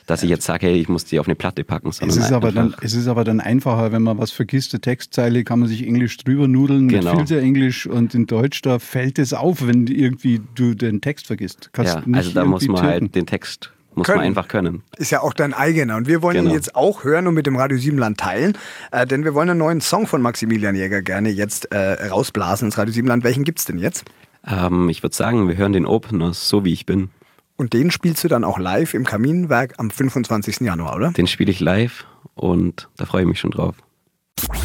dass 0.06 0.24
ich 0.24 0.30
jetzt 0.30 0.46
sage, 0.46 0.68
hey, 0.68 0.76
ich 0.80 0.88
muss 0.90 1.04
die 1.06 1.20
auf 1.20 1.28
eine 1.28 1.36
Platte 1.36 1.64
packen. 1.64 1.90
Es 1.90 2.00
ist, 2.00 2.32
aber 2.32 2.52
dann, 2.52 2.74
es 2.82 2.94
ist 2.94 3.08
aber 3.08 3.24
dann 3.24 3.40
einfacher, 3.42 3.92
wenn 3.92 4.04
man 4.04 4.18
was 4.18 4.32
vergisst, 4.32 4.74
eine 4.74 4.82
Textzeile, 4.82 5.44
kann 5.44 5.60
man 5.60 5.68
sich 5.68 5.86
Englisch 5.86 6.18
drüber 6.18 6.48
nudeln 6.48 6.88
Genau. 6.88 7.16
mit 7.16 7.28
Filterenglisch 7.28 7.88
und 7.88 8.16
in 8.16 8.26
Deutsch, 8.26 8.62
da 8.62 8.80
fällt 8.80 9.20
es 9.20 9.34
auf, 9.34 9.66
wenn 9.68 9.88
irgendwie 9.88 10.42
du 10.56 10.74
den 10.76 11.02
Text 11.02 11.28
vergisst. 11.28 11.70
Kannst 11.74 11.96
ja, 11.96 12.02
nicht 12.06 12.16
also 12.18 12.32
da 12.32 12.46
muss 12.46 12.68
man 12.68 12.82
halt 12.82 13.16
den 13.16 13.26
Text 13.26 13.72
muss 13.96 14.06
Können. 14.06 14.20
man 14.20 14.28
einfach 14.28 14.48
können. 14.48 14.84
Ist 14.98 15.10
ja 15.12 15.22
auch 15.22 15.34
dein 15.34 15.56
eigener. 15.56 15.96
Und 15.96 16.08
wir 16.08 16.22
wollen 16.22 16.38
ihn 16.38 16.44
Genau. 16.44 16.54
jetzt 16.56 16.76
auch 16.76 17.04
hören 17.04 17.26
und 17.26 17.34
mit 17.34 17.48
dem 17.48 17.56
Radio 17.56 17.80
Siebenland 17.80 18.20
teilen. 18.20 18.56
Äh, 18.92 19.08
denn 19.08 19.24
wir 19.24 19.34
wollen 19.34 19.50
einen 19.50 19.58
neuen 19.58 19.82
Song 19.82 20.06
von 20.06 20.22
Maximilian 20.22 20.76
Jäger 20.76 21.02
gerne 21.02 21.30
jetzt 21.30 21.72
äh, 21.72 22.08
rausblasen 22.08 22.68
ins 22.68 22.78
Radio 22.78 22.94
Siebenland. 22.94 23.24
Welchen 23.24 23.44
gibt's 23.44 23.66
denn 23.66 23.80
jetzt? 23.80 24.06
Ähm, 24.48 24.90
ich 24.90 25.04
würde 25.04 25.16
sagen, 25.16 25.48
wir 25.48 25.58
hören 25.58 25.74
den 25.74 25.86
Opener 25.86 26.34
so 26.34 26.64
wie 26.66 26.74
ich 26.74 26.86
bin. 26.86 27.10
Und 27.58 27.74
den 27.74 27.92
spielst 27.92 28.24
du 28.24 28.28
dann 28.28 28.44
auch 28.44 28.60
live 28.60 28.94
im 28.94 29.04
Kaminwerk 29.04 29.76
am 29.78 29.90
25. 29.90 30.62
Januar, 30.62 30.96
oder? 30.96 31.12
Den 31.12 31.28
spiele 31.28 31.52
ich 31.52 31.60
live 31.60 32.06
und 32.36 32.90
da 32.98 33.06
freue 33.06 33.24
ich 33.24 33.28
mich 33.28 33.40
schon 33.40 33.52
drauf. 33.52 33.76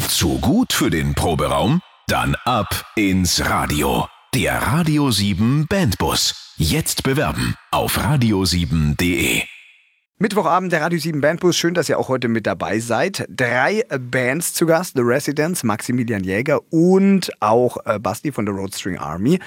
Zu 0.09 0.39
gut 0.39 0.73
für 0.73 0.91
den 0.91 1.15
Proberaum? 1.15 1.81
Dann 2.07 2.37
ab 2.45 2.85
ins 2.97 3.49
Radio. 3.49 4.07
Der 4.35 4.61
Radio 4.63 5.11
7 5.11 5.67
Bandbus. 5.67 6.55
Jetzt 6.59 7.03
bewerben 7.03 7.55
auf 7.71 7.99
radio7.de. 7.99 9.43
Mittwochabend 10.23 10.71
der 10.71 10.83
Radio 10.83 11.01
7 11.01 11.21
Bandbus. 11.21 11.57
Schön, 11.57 11.75
dass 11.75 11.89
ihr 11.89 11.99
auch 11.99 12.09
heute 12.09 12.29
mit 12.29 12.47
dabei 12.47 12.79
seid. 12.79 13.27
Drei 13.29 13.83
Bands 13.99 14.55
zu 14.55 14.67
Gast: 14.67 14.93
The 14.95 15.03
Residents, 15.03 15.65
Maximilian 15.65 16.23
Jäger 16.23 16.61
und 16.71 17.33
auch 17.41 17.79
äh, 17.87 17.99
Basti 17.99 18.31
von 18.31 18.47
der 18.47 18.55
Road 18.55 18.73
String 18.73 18.99
Army. 18.99 19.41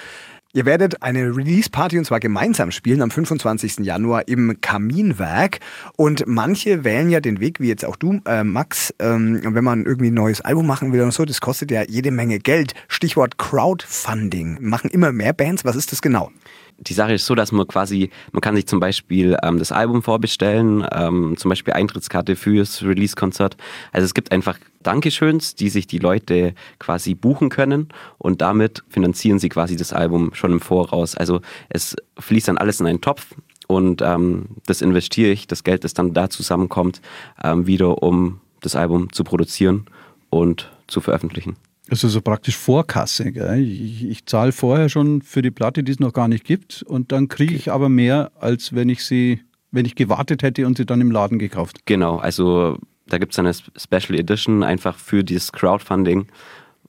Ihr 0.52 0.66
werdet 0.66 1.02
eine 1.02 1.34
Release-Party 1.34 1.98
und 1.98 2.04
zwar 2.04 2.20
gemeinsam 2.20 2.72
spielen 2.72 3.02
am 3.02 3.10
25. 3.10 3.86
Januar 3.86 4.28
im 4.28 4.60
Kaminwerk. 4.60 5.60
Und 5.96 6.28
manche 6.28 6.84
wählen 6.84 7.10
ja 7.10 7.22
den 7.22 7.40
Weg, 7.40 7.62
wie 7.62 7.70
jetzt 7.70 7.86
auch 7.86 7.96
du, 7.96 8.20
äh, 8.26 8.44
Max, 8.44 8.94
ähm, 9.00 9.40
wenn 9.46 9.64
man 9.64 9.86
irgendwie 9.86 10.12
ein 10.12 10.14
neues 10.14 10.42
Album 10.42 10.68
machen 10.68 10.92
will 10.92 11.04
und 11.04 11.14
so, 11.14 11.24
das 11.24 11.40
kostet 11.40 11.72
ja 11.72 11.84
jede 11.88 12.12
Menge 12.12 12.40
Geld. 12.40 12.74
Stichwort 12.90 13.38
Crowdfunding. 13.38 14.58
Machen 14.60 14.90
immer 14.90 15.14
mehr 15.14 15.32
Bands. 15.32 15.64
Was 15.64 15.78
ist 15.78 15.94
das 15.94 16.02
genau? 16.02 16.32
Die 16.78 16.94
Sache 16.94 17.14
ist 17.14 17.26
so, 17.26 17.36
dass 17.36 17.52
man 17.52 17.68
quasi, 17.68 18.10
man 18.32 18.42
kann 18.42 18.56
sich 18.56 18.68
zum 18.68 18.80
Beispiel 18.80 19.38
ähm, 19.44 19.60
das 19.60 19.72
Album 19.72 20.04
vorbestellen, 20.04 20.86
ähm, 20.92 21.36
zum 21.38 21.50
Beispiel 21.50 21.74
Eintrittskarte 21.74 22.36
fürs 22.36 22.84
Release-Konzert. 22.84 23.56
Also 23.92 24.06
es 24.06 24.14
gibt 24.14 24.32
einfach 24.32 24.58
Dankeschöns, 24.84 25.56
die 25.56 25.70
sich 25.70 25.88
die 25.88 26.00
Leute 26.00 26.54
quasi 26.80 27.16
buchen 27.16 27.50
können 27.50 27.90
und 28.18 28.42
damit 28.42 28.84
finanzieren 28.90 29.40
sie 29.40 29.50
quasi 29.50 29.76
das 29.76 29.94
Album 29.94 30.34
schon 30.34 30.52
im 30.52 30.60
Voraus. 30.60 31.16
Also 31.16 31.42
es 31.70 31.96
fließt 32.20 32.50
dann 32.50 32.58
alles 32.58 32.80
in 32.80 32.88
einen 32.88 33.02
Topf 33.02 33.36
und 33.68 34.02
ähm, 34.02 34.46
das 34.66 34.82
investiere 34.82 35.32
ich, 35.32 35.48
das 35.48 35.64
Geld, 35.64 35.84
das 35.84 35.94
dann 35.94 36.14
da 36.14 36.30
zusammenkommt, 36.30 37.02
ähm, 37.44 37.68
wieder 37.68 38.04
um 38.04 38.42
das 38.62 38.76
Album 38.76 39.12
zu 39.12 39.24
produzieren 39.24 39.86
und 40.30 40.72
zu 40.88 41.02
veröffentlichen. 41.02 41.56
Also 41.90 42.08
so 42.08 42.22
praktisch 42.22 42.58
Vorkasse. 42.58 43.32
Gell? 43.32 43.60
Ich, 43.62 44.06
ich 44.06 44.26
zahle 44.26 44.52
vorher 44.52 44.90
schon 44.90 45.22
für 45.22 45.42
die 45.42 45.52
Platte, 45.52 45.84
die 45.84 45.92
es 45.92 46.00
noch 46.00 46.14
gar 46.14 46.28
nicht 46.28 46.44
gibt, 46.44 46.84
und 46.84 47.12
dann 47.12 47.28
kriege 47.28 47.56
ich 47.56 47.72
aber 47.72 47.90
mehr, 47.90 48.32
als 48.40 48.74
wenn 48.74 48.90
ich 48.90 49.06
sie, 49.06 49.42
wenn 49.72 49.86
ich 49.86 49.96
gewartet 49.96 50.44
hätte 50.44 50.66
und 50.66 50.78
sie 50.78 50.86
dann 50.86 51.02
im 51.02 51.12
Laden 51.12 51.40
gekauft. 51.40 51.86
Genau, 51.86 52.18
also 52.18 52.78
da 53.08 53.18
gibt 53.18 53.34
es 53.34 53.40
eine 53.40 53.54
Special 53.54 54.20
Edition 54.20 54.64
einfach 54.64 54.98
für 54.98 55.24
dieses 55.24 55.52
Crowdfunding, 55.52 56.28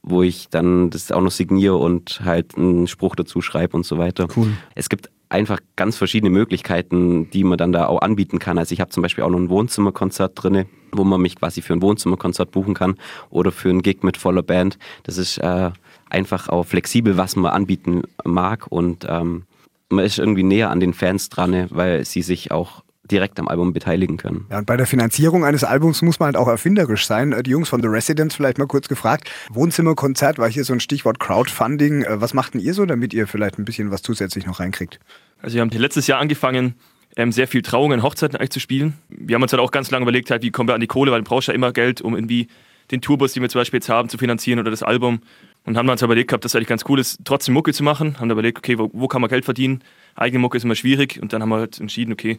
wo 0.02 0.22
ich 0.22 0.48
dann 0.48 0.90
das 0.90 1.12
auch 1.12 1.20
noch 1.20 1.30
signiere 1.30 1.76
und 1.76 2.22
halt 2.24 2.56
einen 2.56 2.86
Spruch 2.86 3.16
dazu 3.16 3.42
schreibe 3.42 3.76
und 3.76 3.84
so 3.84 3.98
weiter. 3.98 4.28
Cool. 4.34 4.52
Es 4.74 4.88
gibt 4.88 5.10
einfach 5.28 5.60
ganz 5.74 5.96
verschiedene 5.96 6.30
Möglichkeiten, 6.30 7.30
die 7.30 7.44
man 7.44 7.58
dann 7.58 7.72
da 7.72 7.86
auch 7.86 8.00
anbieten 8.00 8.38
kann. 8.38 8.58
Also 8.58 8.72
ich 8.72 8.80
habe 8.80 8.90
zum 8.90 9.02
Beispiel 9.02 9.24
auch 9.24 9.30
noch 9.30 9.38
ein 9.38 9.48
Wohnzimmerkonzert 9.48 10.32
drin, 10.34 10.66
wo 10.92 11.04
man 11.04 11.20
mich 11.20 11.36
quasi 11.36 11.62
für 11.62 11.72
ein 11.72 11.82
Wohnzimmerkonzert 11.82 12.50
buchen 12.50 12.74
kann 12.74 12.96
oder 13.30 13.52
für 13.52 13.68
einen 13.68 13.82
Gig 13.82 14.02
mit 14.02 14.16
voller 14.16 14.42
Band. 14.42 14.78
Das 15.02 15.18
ist 15.18 15.38
äh, 15.38 15.70
einfach 16.08 16.48
auch 16.48 16.64
flexibel, 16.64 17.16
was 17.16 17.36
man 17.36 17.52
anbieten 17.52 18.02
mag 18.24 18.66
und 18.68 19.06
ähm, 19.08 19.44
man 19.88 20.04
ist 20.04 20.18
irgendwie 20.18 20.42
näher 20.42 20.70
an 20.70 20.80
den 20.80 20.94
Fans 20.94 21.28
dran, 21.28 21.68
weil 21.70 22.04
sie 22.04 22.22
sich 22.22 22.50
auch 22.50 22.82
direkt 23.10 23.38
am 23.38 23.48
Album 23.48 23.72
beteiligen 23.72 24.16
können. 24.16 24.46
Ja, 24.50 24.58
und 24.58 24.66
bei 24.66 24.76
der 24.76 24.86
Finanzierung 24.86 25.44
eines 25.44 25.64
Albums 25.64 26.02
muss 26.02 26.18
man 26.18 26.26
halt 26.26 26.36
auch 26.36 26.48
erfinderisch 26.48 27.06
sein. 27.06 27.32
Äh, 27.32 27.42
Die 27.42 27.50
Jungs 27.50 27.68
von 27.68 27.80
The 27.80 27.88
Residents 27.88 28.34
vielleicht 28.34 28.58
mal 28.58 28.66
kurz 28.66 28.88
gefragt. 28.88 29.30
Wohnzimmerkonzert 29.50 30.38
war 30.38 30.50
hier 30.50 30.64
so 30.64 30.72
ein 30.72 30.80
Stichwort 30.80 31.18
Crowdfunding. 31.20 32.02
Äh, 32.02 32.20
Was 32.20 32.34
macht 32.34 32.54
denn 32.54 32.60
ihr 32.60 32.74
so, 32.74 32.86
damit 32.86 33.14
ihr 33.14 33.26
vielleicht 33.26 33.58
ein 33.58 33.64
bisschen 33.64 33.90
was 33.90 34.02
zusätzlich 34.02 34.46
noch 34.46 34.60
reinkriegt? 34.60 34.98
Also 35.42 35.54
wir 35.54 35.60
haben 35.60 35.70
hier 35.70 35.80
letztes 35.80 36.06
Jahr 36.06 36.20
angefangen, 36.20 36.74
ähm, 37.16 37.32
sehr 37.32 37.48
viel 37.48 37.62
Trauungen, 37.62 38.02
Hochzeiten 38.02 38.36
eigentlich 38.36 38.50
zu 38.50 38.60
spielen. 38.60 38.94
Wir 39.08 39.34
haben 39.34 39.42
uns 39.42 39.52
halt 39.52 39.62
auch 39.62 39.70
ganz 39.70 39.90
lange 39.90 40.02
überlegt, 40.02 40.30
halt, 40.30 40.42
wie 40.42 40.50
kommen 40.50 40.68
wir 40.68 40.74
an 40.74 40.80
die 40.80 40.86
Kohle, 40.86 41.12
weil 41.12 41.20
du 41.20 41.24
brauchst 41.24 41.48
ja 41.48 41.54
immer 41.54 41.72
Geld, 41.72 42.00
um 42.00 42.14
irgendwie 42.14 42.48
den 42.90 43.00
Tourbus, 43.00 43.32
den 43.32 43.42
wir 43.42 43.48
zum 43.48 43.60
Beispiel 43.60 43.78
jetzt 43.78 43.88
haben, 43.88 44.08
zu 44.08 44.18
finanzieren 44.18 44.60
oder 44.60 44.70
das 44.70 44.82
Album. 44.82 45.20
Und 45.64 45.76
haben 45.76 45.88
uns 45.88 46.02
überlegt 46.02 46.28
gehabt, 46.28 46.44
dass 46.44 46.52
es 46.52 46.56
eigentlich 46.56 46.68
ganz 46.68 46.84
cool 46.88 47.00
ist, 47.00 47.18
trotzdem 47.24 47.54
Mucke 47.54 47.72
zu 47.72 47.82
machen. 47.82 48.14
Haben 48.14 48.28
dann 48.28 48.38
überlegt, 48.38 48.58
okay, 48.58 48.78
wo, 48.78 48.88
wo 48.92 49.08
kann 49.08 49.20
man 49.20 49.28
Geld 49.28 49.44
verdienen? 49.44 49.82
Eigene 50.14 50.38
Mucke 50.38 50.56
ist 50.56 50.64
immer 50.64 50.76
schwierig. 50.76 51.20
Und 51.20 51.32
dann 51.32 51.42
haben 51.42 51.48
wir 51.48 51.56
halt 51.56 51.80
entschieden, 51.80 52.12
okay, 52.12 52.38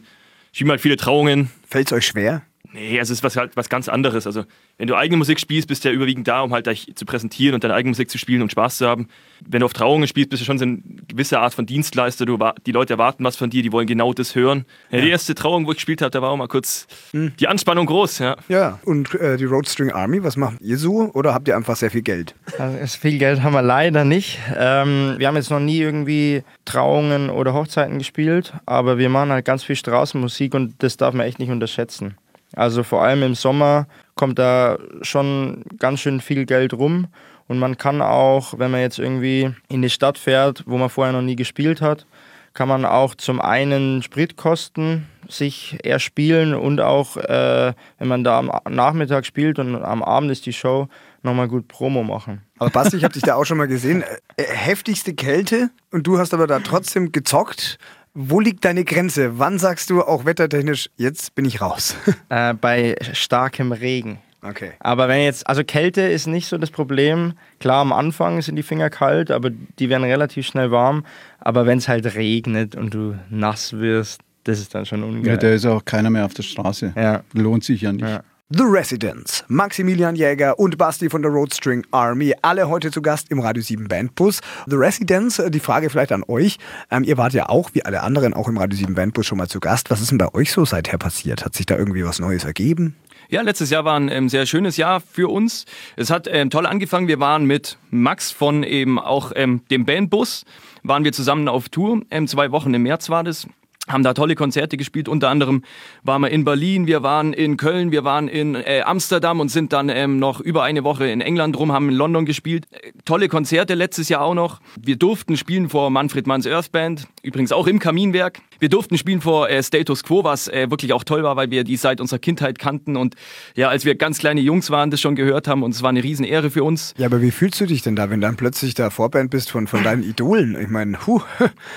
schieben 0.52 0.70
halt 0.70 0.80
viele 0.80 0.96
Trauungen. 0.96 1.50
Fällt 1.66 1.88
es 1.88 1.92
euch 1.92 2.06
schwer? 2.06 2.42
Nee, 2.72 2.98
also 2.98 3.12
es 3.12 3.20
ist 3.20 3.24
was, 3.24 3.36
halt 3.36 3.56
was 3.56 3.68
ganz 3.68 3.88
anderes. 3.88 4.26
Also 4.26 4.44
wenn 4.76 4.88
du 4.88 4.94
eigene 4.94 5.16
Musik 5.16 5.40
spielst, 5.40 5.68
bist 5.68 5.84
du 5.84 5.88
ja 5.88 5.94
überwiegend 5.94 6.28
da, 6.28 6.42
um 6.42 6.52
halt 6.52 6.66
dich 6.66 6.92
zu 6.94 7.06
präsentieren 7.06 7.54
und 7.54 7.64
deine 7.64 7.74
eigene 7.74 7.90
Musik 7.90 8.10
zu 8.10 8.18
spielen 8.18 8.42
und 8.42 8.52
Spaß 8.52 8.78
zu 8.78 8.86
haben. 8.86 9.08
Wenn 9.46 9.60
du 9.60 9.66
auf 9.66 9.72
Trauungen 9.72 10.06
spielst, 10.06 10.30
bist 10.30 10.42
du 10.42 10.44
schon 10.46 10.58
so 10.58 10.64
eine 10.64 10.78
gewisse 11.08 11.38
Art 11.38 11.54
von 11.54 11.64
Dienstleister. 11.64 12.26
Du, 12.26 12.38
die 12.66 12.72
Leute 12.72 12.94
erwarten 12.94 13.24
was 13.24 13.36
von 13.36 13.48
dir, 13.48 13.62
die 13.62 13.72
wollen 13.72 13.86
genau 13.86 14.12
das 14.12 14.34
hören. 14.34 14.66
Ja, 14.90 15.00
Die 15.00 15.08
erste 15.08 15.34
Trauung, 15.34 15.66
wo 15.66 15.70
ich 15.70 15.78
gespielt 15.78 16.02
habe, 16.02 16.10
da 16.10 16.20
war 16.20 16.30
auch 16.30 16.36
mal 16.36 16.48
kurz 16.48 16.86
die 17.12 17.48
Anspannung 17.48 17.86
groß. 17.86 18.18
Ja. 18.18 18.36
Ja. 18.48 18.78
Und 18.84 19.14
äh, 19.14 19.38
die 19.38 19.44
Roadstring 19.44 19.90
Army, 19.90 20.22
was 20.22 20.36
macht 20.36 20.60
ihr 20.60 20.76
so? 20.76 21.10
Oder 21.14 21.32
habt 21.32 21.48
ihr 21.48 21.56
einfach 21.56 21.76
sehr 21.76 21.90
viel 21.90 22.02
Geld? 22.02 22.34
Also 22.58 22.98
viel 22.98 23.18
Geld 23.18 23.42
haben 23.42 23.54
wir 23.54 23.62
leider 23.62 24.04
nicht. 24.04 24.38
Ähm, 24.56 25.14
wir 25.16 25.26
haben 25.26 25.36
jetzt 25.36 25.50
noch 25.50 25.60
nie 25.60 25.78
irgendwie 25.78 26.42
Trauungen 26.66 27.30
oder 27.30 27.54
Hochzeiten 27.54 27.98
gespielt, 27.98 28.52
aber 28.66 28.98
wir 28.98 29.08
machen 29.08 29.30
halt 29.30 29.44
ganz 29.44 29.64
viel 29.64 29.76
Straßenmusik 29.76 30.54
und 30.54 30.74
das 30.82 30.96
darf 30.96 31.14
man 31.14 31.26
echt 31.26 31.38
nicht 31.38 31.50
unterschätzen. 31.50 32.16
Also 32.54 32.82
vor 32.82 33.02
allem 33.02 33.22
im 33.22 33.34
Sommer 33.34 33.86
kommt 34.14 34.38
da 34.38 34.78
schon 35.02 35.64
ganz 35.78 36.00
schön 36.00 36.20
viel 36.20 36.46
Geld 36.46 36.74
rum 36.74 37.08
und 37.46 37.58
man 37.58 37.78
kann 37.78 38.02
auch, 38.02 38.58
wenn 38.58 38.70
man 38.70 38.80
jetzt 38.80 38.98
irgendwie 38.98 39.50
in 39.68 39.82
die 39.82 39.90
Stadt 39.90 40.18
fährt, 40.18 40.64
wo 40.66 40.76
man 40.78 40.90
vorher 40.90 41.12
noch 41.12 41.22
nie 41.22 41.36
gespielt 41.36 41.80
hat, 41.80 42.06
kann 42.54 42.68
man 42.68 42.84
auch 42.84 43.14
zum 43.14 43.40
einen 43.40 44.02
Spritkosten 44.02 45.06
sich 45.28 45.78
erspielen 45.84 46.54
und 46.54 46.80
auch, 46.80 47.16
äh, 47.16 47.72
wenn 47.98 48.08
man 48.08 48.24
da 48.24 48.38
am 48.38 48.50
Nachmittag 48.68 49.26
spielt 49.26 49.58
und 49.58 49.76
am 49.76 50.02
Abend 50.02 50.30
ist 50.30 50.46
die 50.46 50.52
Show, 50.52 50.88
nochmal 51.22 51.48
gut 51.48 51.68
Promo 51.68 52.02
machen. 52.02 52.42
Aber 52.58 52.70
Basti, 52.70 52.96
ich 52.96 53.04
habe 53.04 53.14
dich 53.14 53.22
da 53.22 53.34
auch 53.34 53.44
schon 53.44 53.58
mal 53.58 53.68
gesehen. 53.68 54.02
Äh, 54.36 54.44
heftigste 54.44 55.14
Kälte 55.14 55.70
und 55.90 56.06
du 56.06 56.18
hast 56.18 56.34
aber 56.34 56.46
da 56.46 56.60
trotzdem 56.60 57.12
gezockt. 57.12 57.78
Wo 58.14 58.40
liegt 58.40 58.64
deine 58.64 58.84
Grenze? 58.84 59.38
Wann 59.38 59.58
sagst 59.58 59.90
du 59.90 60.02
auch 60.02 60.24
wettertechnisch, 60.24 60.90
jetzt 60.96 61.34
bin 61.34 61.44
ich 61.44 61.60
raus? 61.60 61.94
Äh, 62.30 62.54
bei 62.54 62.96
starkem 63.12 63.72
Regen. 63.72 64.18
Okay. 64.42 64.72
Aber 64.80 65.08
wenn 65.08 65.22
jetzt, 65.22 65.46
also 65.48 65.64
Kälte 65.64 66.02
ist 66.02 66.26
nicht 66.26 66.46
so 66.46 66.58
das 66.58 66.70
Problem. 66.70 67.32
Klar, 67.58 67.80
am 67.80 67.92
Anfang 67.92 68.40
sind 68.42 68.56
die 68.56 68.62
Finger 68.62 68.88
kalt, 68.90 69.30
aber 69.30 69.50
die 69.50 69.88
werden 69.88 70.04
relativ 70.04 70.46
schnell 70.46 70.70
warm. 70.70 71.04
Aber 71.40 71.66
wenn 71.66 71.78
es 71.78 71.88
halt 71.88 72.14
regnet 72.14 72.76
und 72.76 72.94
du 72.94 73.18
nass 73.30 73.72
wirst, 73.72 74.20
das 74.44 74.60
ist 74.60 74.74
dann 74.74 74.86
schon 74.86 75.00
Ja, 75.00 75.06
ungeil. 75.06 75.38
da 75.38 75.50
ist 75.50 75.66
auch 75.66 75.84
keiner 75.84 76.10
mehr 76.10 76.24
auf 76.24 76.34
der 76.34 76.42
Straße. 76.44 76.92
Ja. 76.96 77.22
Lohnt 77.32 77.64
sich 77.64 77.82
ja 77.82 77.92
nicht. 77.92 78.02
Ja. 78.06 78.22
The 78.50 78.62
Residents, 78.62 79.44
Maximilian 79.48 80.16
Jäger 80.16 80.58
und 80.58 80.78
Basti 80.78 81.10
von 81.10 81.20
der 81.20 81.30
Roadstring 81.30 81.84
Army, 81.90 82.32
alle 82.40 82.70
heute 82.70 82.90
zu 82.90 83.02
Gast 83.02 83.30
im 83.30 83.40
Radio 83.40 83.62
7 83.62 83.88
Bandbus. 83.88 84.40
The 84.66 84.76
Residents, 84.76 85.38
äh, 85.38 85.50
die 85.50 85.60
Frage 85.60 85.90
vielleicht 85.90 86.12
an 86.12 86.24
euch. 86.26 86.56
Ähm, 86.90 87.04
ihr 87.04 87.18
wart 87.18 87.34
ja 87.34 87.50
auch, 87.50 87.74
wie 87.74 87.84
alle 87.84 88.02
anderen, 88.02 88.32
auch 88.32 88.48
im 88.48 88.56
Radio 88.56 88.78
7 88.78 88.94
Bandbus 88.94 89.26
schon 89.26 89.36
mal 89.36 89.48
zu 89.48 89.60
Gast. 89.60 89.90
Was 89.90 90.00
ist 90.00 90.12
denn 90.12 90.16
bei 90.16 90.32
euch 90.32 90.50
so 90.50 90.64
seither 90.64 90.96
passiert? 90.96 91.44
Hat 91.44 91.54
sich 91.54 91.66
da 91.66 91.76
irgendwie 91.76 92.02
was 92.06 92.20
Neues 92.20 92.44
ergeben? 92.44 92.96
Ja, 93.28 93.42
letztes 93.42 93.68
Jahr 93.68 93.84
war 93.84 94.00
ein 94.00 94.08
ähm, 94.08 94.30
sehr 94.30 94.46
schönes 94.46 94.78
Jahr 94.78 95.00
für 95.02 95.30
uns. 95.30 95.66
Es 95.96 96.08
hat 96.08 96.26
ähm, 96.26 96.48
toll 96.48 96.64
angefangen. 96.64 97.06
Wir 97.06 97.20
waren 97.20 97.44
mit 97.44 97.76
Max 97.90 98.30
von 98.30 98.62
eben 98.62 98.98
auch 98.98 99.30
ähm, 99.36 99.60
dem 99.70 99.84
Bandbus, 99.84 100.46
waren 100.82 101.04
wir 101.04 101.12
zusammen 101.12 101.48
auf 101.48 101.68
Tour. 101.68 102.00
Ähm, 102.10 102.26
zwei 102.26 102.50
Wochen 102.50 102.72
im 102.72 102.84
März 102.84 103.10
war 103.10 103.24
das. 103.24 103.46
Haben 103.88 104.02
da 104.02 104.14
tolle 104.14 104.34
Konzerte 104.34 104.76
gespielt. 104.76 105.08
Unter 105.08 105.28
anderem 105.28 105.62
waren 106.02 106.22
wir 106.22 106.30
in 106.30 106.44
Berlin, 106.44 106.86
wir 106.86 107.02
waren 107.02 107.32
in 107.32 107.56
Köln, 107.56 107.90
wir 107.90 108.04
waren 108.04 108.28
in 108.28 108.54
äh, 108.54 108.82
Amsterdam 108.84 109.40
und 109.40 109.48
sind 109.48 109.72
dann 109.72 109.88
ähm, 109.88 110.18
noch 110.18 110.40
über 110.40 110.62
eine 110.62 110.84
Woche 110.84 111.06
in 111.06 111.20
England 111.20 111.58
rum, 111.58 111.72
haben 111.72 111.88
in 111.88 111.94
London 111.94 112.24
gespielt. 112.24 112.66
Äh, 112.70 112.92
tolle 113.04 113.28
Konzerte 113.28 113.74
letztes 113.74 114.08
Jahr 114.08 114.22
auch 114.22 114.34
noch. 114.34 114.60
Wir 114.80 114.96
durften 114.96 115.36
spielen 115.36 115.68
vor 115.68 115.90
Manfred 115.90 116.26
Manns 116.26 116.46
Earth 116.46 116.72
Band, 116.72 117.08
übrigens 117.22 117.52
auch 117.52 117.66
im 117.66 117.78
Kaminwerk. 117.78 118.40
Wir 118.60 118.68
durften 118.68 118.98
spielen 118.98 119.20
vor 119.20 119.48
äh, 119.48 119.62
Status 119.62 120.02
Quo, 120.02 120.24
was 120.24 120.48
äh, 120.48 120.70
wirklich 120.70 120.92
auch 120.92 121.04
toll 121.04 121.22
war, 121.22 121.36
weil 121.36 121.50
wir 121.50 121.64
die 121.64 121.76
seit 121.76 122.00
unserer 122.00 122.18
Kindheit 122.18 122.58
kannten 122.58 122.96
und 122.96 123.14
ja, 123.54 123.68
als 123.68 123.84
wir 123.84 123.94
ganz 123.94 124.18
kleine 124.18 124.40
Jungs 124.40 124.70
waren, 124.70 124.90
das 124.90 125.00
schon 125.00 125.14
gehört 125.14 125.48
haben 125.48 125.62
und 125.62 125.74
es 125.74 125.82
war 125.82 125.90
eine 125.90 126.02
Riesenehre 126.02 126.50
für 126.50 126.64
uns. 126.64 126.94
Ja, 126.98 127.06
aber 127.06 127.22
wie 127.22 127.30
fühlst 127.30 127.60
du 127.60 127.66
dich 127.66 127.82
denn 127.82 127.96
da, 127.96 128.10
wenn 128.10 128.20
dann 128.20 128.36
plötzlich 128.36 128.74
da 128.74 128.90
Vorband 128.90 129.30
bist 129.30 129.50
von, 129.50 129.66
von 129.66 129.82
deinen 129.82 130.02
Idolen? 130.02 130.60
Ich 130.60 130.68
meine, 130.68 131.06
huh. 131.06 131.20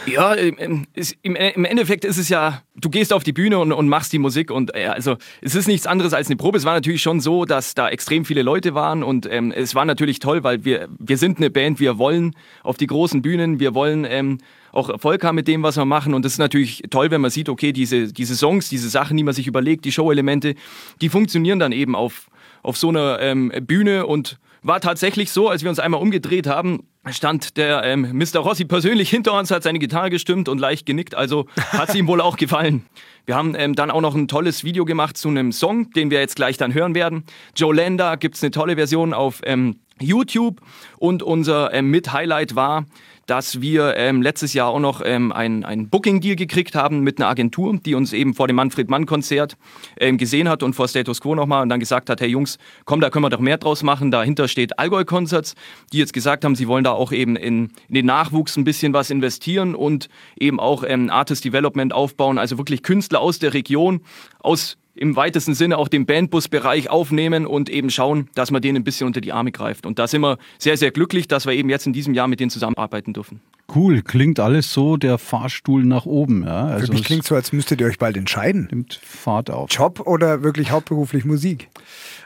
Ja, 0.08 0.34
im, 0.34 0.58
im, 0.58 0.88
im 1.24 1.66
Endeffekt 2.02 2.06
ist 2.06 2.18
es 2.18 2.30
ja, 2.30 2.62
du 2.76 2.90
gehst 2.90 3.14
auf 3.14 3.24
die 3.24 3.34
Bühne 3.34 3.60
und, 3.60 3.72
und 3.72 3.88
machst 3.88 4.12
die 4.14 4.20
Musik 4.20 4.52
und 4.52 4.76
äh, 4.76 4.88
also 4.88 5.18
es 5.42 5.56
ist 5.56 5.68
nichts 5.68 5.88
anderes 5.88 6.14
als 6.14 6.28
eine 6.28 6.36
Probe. 6.36 6.58
Es 6.58 6.66
war 6.66 6.74
natürlich 6.74 7.02
schon 7.02 7.20
so, 7.20 7.46
dass 7.46 7.74
da 7.74 7.90
extrem 7.90 8.26
viele 8.26 8.42
Leute 8.42 8.74
waren 8.74 9.04
und 9.04 9.28
ähm, 9.32 9.52
es 9.52 9.76
war 9.76 9.86
natürlich 9.86 10.20
toll, 10.20 10.44
weil 10.44 10.66
wir, 10.66 10.88
wir 11.00 11.18
sind 11.18 11.38
eine 11.38 11.50
Band, 11.50 11.80
wir 11.80 11.98
wollen 11.98 12.36
auf 12.64 12.78
die 12.78 12.88
großen 12.88 13.22
Bühnen, 13.22 13.60
wir 13.60 13.74
wollen 13.74 14.06
ähm, 14.06 14.40
auch 14.72 14.90
Erfolg 14.90 15.24
haben 15.24 15.36
mit 15.36 15.48
dem, 15.48 15.64
was 15.64 15.78
wir 15.78 15.86
machen 15.86 16.14
und 16.14 16.26
das 16.26 16.34
ist 16.34 16.40
natürlich 16.40 16.84
toll, 16.90 17.12
wenn 17.12 17.22
man 17.22 17.32
sieht, 17.32 17.50
okay, 17.50 17.72
diese, 17.72 18.12
diese 18.12 18.36
Songs, 18.36 18.70
diese 18.70 18.90
Sachen, 18.90 19.18
die 19.18 19.24
man 19.24 19.34
sich 19.34 19.48
überlegt, 19.48 19.86
die 19.86 19.92
Show-Elemente, 19.92 20.56
die 21.02 21.10
funktionieren 21.10 21.60
dann 21.60 21.72
eben 21.72 21.96
auf, 21.96 22.28
auf 22.64 22.78
so 22.78 22.90
einer 22.90 23.20
ähm, 23.20 23.52
Bühne 23.62 24.06
und 24.06 24.40
war 24.64 24.80
tatsächlich 24.80 25.32
so, 25.32 25.50
als 25.50 25.64
wir 25.64 25.70
uns 25.70 25.80
einmal 25.80 26.02
umgedreht 26.02 26.48
haben, 26.48 26.88
stand 27.10 27.58
der 27.58 27.84
ähm, 27.84 28.12
Mr. 28.14 28.40
Rossi 28.40 28.66
persönlich 28.66 29.10
hinter 29.10 29.34
uns, 29.34 29.50
hat 29.50 29.64
seine 29.64 29.80
Gitarre 29.80 30.12
gestimmt 30.12 30.48
und 30.48 30.60
leicht 30.60 30.86
genickt, 30.86 31.16
also 31.16 31.48
hat 31.72 31.90
es 31.90 31.96
ihm 31.96 32.08
wohl 32.08 32.22
auch 32.22 32.38
gefallen. 32.38 32.86
Wir 33.26 33.36
haben 33.36 33.56
ähm, 33.56 33.76
dann 33.76 33.90
auch 33.90 34.02
noch 34.02 34.14
ein 34.14 34.28
tolles 34.28 34.64
Video 34.64 34.86
gemacht 34.86 35.18
zu 35.18 35.30
einem 35.30 35.52
Song, 35.52 35.92
den 35.92 36.12
wir 36.12 36.20
jetzt 36.20 36.36
gleich 36.36 36.58
dann 36.58 36.74
hören 36.74 36.94
werden. 36.94 37.24
Joe 37.56 37.74
Landa 37.74 38.16
gibt's 38.16 38.44
eine 38.44 38.52
tolle 38.52 38.76
Version 38.76 39.14
auf 39.14 39.42
ähm, 39.46 39.80
YouTube 40.00 40.62
und 40.98 41.24
unser 41.24 41.74
ähm, 41.74 41.90
Mit-Highlight 41.90 42.56
war, 42.56 42.86
dass 43.32 43.62
wir 43.62 43.96
ähm, 43.96 44.22
letztes 44.22 44.54
Jahr 44.54 44.68
auch 44.70 44.80
noch 44.80 45.02
ähm, 45.06 45.32
ein, 45.32 45.64
ein 45.64 45.90
Booking-Deal 45.90 46.36
gekriegt 46.36 46.76
haben 46.76 47.00
mit 47.00 47.20
einer 47.20 47.30
Agentur, 47.30 47.78
die 47.78 47.96
uns 47.96 48.14
eben 48.14 48.34
vor 48.34 48.48
dem 48.48 48.58
Manfred-Mann-Konzert 48.58 49.58
ähm, 50.00 50.18
gesehen 50.18 50.50
hat 50.50 50.64
und 50.64 50.74
vor 50.74 50.88
Status 50.88 51.22
Quo 51.22 51.36
nochmal 51.36 51.62
und 51.62 51.70
dann 51.70 51.80
gesagt 51.80 52.10
hat, 52.10 52.20
hey 52.20 52.28
Jungs, 52.28 52.58
komm, 52.86 53.00
da 53.00 53.10
können 53.10 53.24
wir 53.24 53.30
doch 53.30 53.40
mehr 53.40 53.58
draus 53.58 53.84
machen. 53.84 54.12
Dahinter 54.12 54.48
steht 54.52 54.78
Allgäu 54.78 55.06
Concerts, 55.06 55.56
die 55.92 55.98
jetzt 55.98 56.14
gesagt 56.14 56.46
haben, 56.46 56.56
sie 56.56 56.68
wollen 56.68 56.84
da 56.84 56.92
auch 56.92 57.12
eben 57.12 57.36
in, 57.36 57.72
in 57.88 57.96
den 57.96 58.06
Nachwuchs 58.06 58.58
ein 58.58 58.64
bisschen 58.64 58.94
was 58.94 59.10
investieren 59.10 59.76
und 59.76 60.10
eben 60.40 60.60
auch 60.60 60.84
ähm, 60.86 61.10
Artist 61.10 61.46
Development 61.46 61.94
aufbauen, 61.94 62.38
also 62.38 62.58
wirklich 62.58 62.84
Künstler 62.84 63.20
aus 63.22 63.40
der 63.40 63.54
Region, 63.54 64.02
aus 64.40 64.78
im 64.94 65.16
weitesten 65.16 65.54
Sinne 65.54 65.78
auch 65.78 65.88
den 65.88 66.06
Bandbus-Bereich 66.06 66.90
aufnehmen 66.90 67.46
und 67.46 67.70
eben 67.70 67.90
schauen, 67.90 68.30
dass 68.36 68.52
man 68.52 68.62
denen 68.62 68.78
ein 68.78 68.84
bisschen 68.84 69.08
unter 69.08 69.22
die 69.22 69.32
Arme 69.32 69.52
greift. 69.52 69.86
Und 69.86 70.00
da 70.00 70.08
sind 70.08 70.22
wir 70.22 70.38
sehr, 70.58 70.78
sehr 70.78 70.92
glücklich, 70.92 71.28
dass 71.28 71.46
wir 71.46 71.54
eben 71.54 71.70
jetzt 71.70 71.88
in 71.88 71.94
diesem 71.94 72.14
Jahr 72.14 72.28
mit 72.28 72.40
denen 72.40 72.50
zusammenarbeiten 72.50 73.14
dürfen. 73.14 73.40
Cool, 73.74 74.02
klingt 74.02 74.40
alles 74.40 74.74
so 74.74 74.98
der 74.98 75.18
Fahrstuhl 75.18 75.86
nach 75.86 76.06
oben. 76.06 76.44
Ja? 76.44 76.68
Für 76.68 76.74
Also 76.74 76.92
mich 76.92 77.02
es 77.02 77.08
klingt 77.08 77.26
so, 77.26 77.36
als 77.36 77.54
müsstet 77.54 77.80
ihr 77.80 77.88
euch 77.88 78.00
bald 78.00 78.18
entscheiden. 78.18 78.68
nimmt 78.70 79.00
Fahrt 79.02 79.50
auf. 79.50 79.70
Job 79.72 80.02
oder 80.02 80.44
wirklich 80.44 80.72
hauptberuflich 80.72 81.24
Musik? 81.24 81.70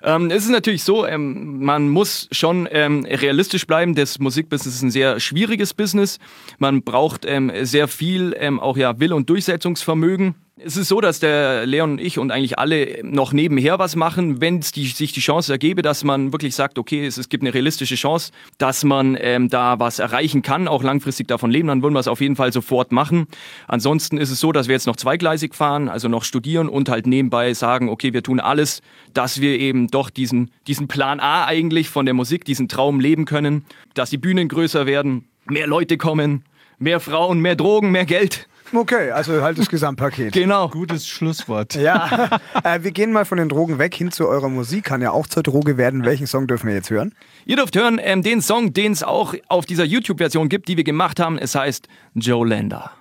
Ähm, 0.05 0.29
es 0.29 0.43
ist 0.43 0.51
natürlich 0.51 0.83
so, 0.83 1.05
ähm, 1.07 1.63
man 1.63 1.89
muss 1.89 2.27
schon 2.31 2.69
ähm, 2.71 3.05
realistisch 3.05 3.65
bleiben. 3.65 3.95
Das 3.95 4.19
Musikbusiness 4.19 4.75
ist 4.75 4.83
ein 4.83 4.91
sehr 4.91 5.19
schwieriges 5.19 5.73
Business. 5.73 6.19
Man 6.59 6.83
braucht 6.83 7.25
ähm, 7.25 7.51
sehr 7.63 7.87
viel 7.87 8.35
ähm, 8.39 8.59
auch 8.59 8.77
ja 8.77 8.99
Will- 8.99 9.13
und 9.13 9.29
Durchsetzungsvermögen. 9.31 10.35
Es 10.57 10.77
ist 10.77 10.87
so, 10.87 11.01
dass 11.01 11.19
der 11.19 11.65
Leon 11.65 11.91
und 11.91 12.01
ich 12.01 12.17
und 12.17 12.31
eigentlich 12.31 12.57
alle 12.57 13.01
noch 13.03 13.33
nebenher 13.33 13.77
was 13.77 13.97
machen, 13.97 14.39
wenn 14.39 14.59
es 14.59 14.71
die, 14.71 14.85
sich 14.85 15.11
die 15.11 15.19
Chance 15.19 15.51
ergebe, 15.51 15.81
dass 15.81 16.05
man 16.05 16.31
wirklich 16.31 16.55
sagt, 16.55 16.79
okay, 16.79 17.05
es, 17.05 17.17
es 17.17 17.27
gibt 17.27 17.43
eine 17.43 17.53
realistische 17.53 17.95
Chance, 17.95 18.31
dass 18.57 18.85
man 18.85 19.17
ähm, 19.19 19.49
da 19.49 19.79
was 19.79 19.99
erreichen 19.99 20.43
kann, 20.43 20.69
auch 20.69 20.81
langfristig 20.81 21.27
davon 21.27 21.51
leben, 21.51 21.67
dann 21.67 21.83
würden 21.83 21.93
wir 21.93 21.99
es 21.99 22.07
auf 22.07 22.21
jeden 22.21 22.37
Fall 22.37 22.53
sofort 22.53 22.93
machen. 22.93 23.27
Ansonsten 23.67 24.17
ist 24.17 24.31
es 24.31 24.39
so, 24.39 24.53
dass 24.53 24.69
wir 24.69 24.75
jetzt 24.75 24.87
noch 24.87 24.95
zweigleisig 24.95 25.53
fahren, 25.53 25.89
also 25.89 26.07
noch 26.07 26.23
studieren 26.23 26.69
und 26.69 26.87
halt 26.87 27.05
nebenbei 27.05 27.53
sagen, 27.53 27.89
okay, 27.89 28.13
wir 28.13 28.23
tun 28.23 28.39
alles, 28.39 28.81
dass 29.13 29.41
wir 29.41 29.59
eben 29.59 29.87
doch 29.95 30.09
diesen, 30.09 30.51
diesen 30.67 30.87
Plan 30.87 31.19
A 31.19 31.45
eigentlich 31.45 31.89
von 31.89 32.05
der 32.05 32.13
Musik, 32.13 32.45
diesen 32.45 32.67
Traum 32.67 32.99
leben 32.99 33.25
können, 33.25 33.65
dass 33.93 34.09
die 34.09 34.17
Bühnen 34.17 34.47
größer 34.47 34.85
werden, 34.85 35.29
mehr 35.45 35.67
Leute 35.67 35.97
kommen, 35.97 36.43
mehr 36.77 36.99
Frauen, 36.99 37.39
mehr 37.39 37.55
Drogen, 37.55 37.91
mehr 37.91 38.05
Geld. 38.05 38.47
Okay, 38.73 39.11
also 39.11 39.41
halt 39.41 39.57
das 39.57 39.69
Gesamtpaket. 39.69 40.33
Genau. 40.45 40.69
Gutes 40.69 41.07
Schlusswort. 41.07 41.75
Ja, 41.75 42.39
äh, 42.63 42.83
wir 42.83 42.91
gehen 42.91 43.11
mal 43.13 43.25
von 43.25 43.37
den 43.37 43.47
Drogen 43.47 43.79
weg 43.79 43.95
hin 43.95 44.11
zu 44.11 44.27
eurer 44.27 44.49
Musik. 44.49 44.83
Kann 44.83 45.01
ja 45.01 45.11
auch 45.11 45.27
zur 45.27 45.43
Droge 45.43 45.77
werden. 45.77 46.03
Welchen 46.03 46.27
Song 46.27 46.47
dürfen 46.47 46.67
wir 46.67 46.75
jetzt 46.75 46.89
hören? 46.89 47.13
Ihr 47.45 47.55
dürft 47.55 47.75
hören 47.75 47.99
ähm, 48.01 48.21
den 48.21 48.41
Song, 48.41 48.73
den 48.73 48.91
es 48.91 49.03
auch 49.03 49.33
auf 49.47 49.65
dieser 49.65 49.85
YouTube-Version 49.85 50.49
gibt, 50.49 50.67
die 50.67 50.77
wir 50.77 50.83
gemacht 50.83 51.19
haben. 51.19 51.37
Es 51.37 51.55
heißt 51.55 51.87
Joe 52.15 52.47
Lander. 52.47 52.91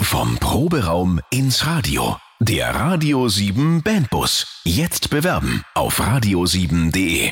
Vom 0.00 0.36
Proberaum 0.38 1.20
ins 1.30 1.66
Radio. 1.66 2.16
Der 2.46 2.74
Radio 2.74 3.26
7 3.26 3.80
Bandbus. 3.82 4.60
Jetzt 4.66 5.08
bewerben 5.08 5.64
auf 5.72 5.98
radio7.de. 5.98 7.30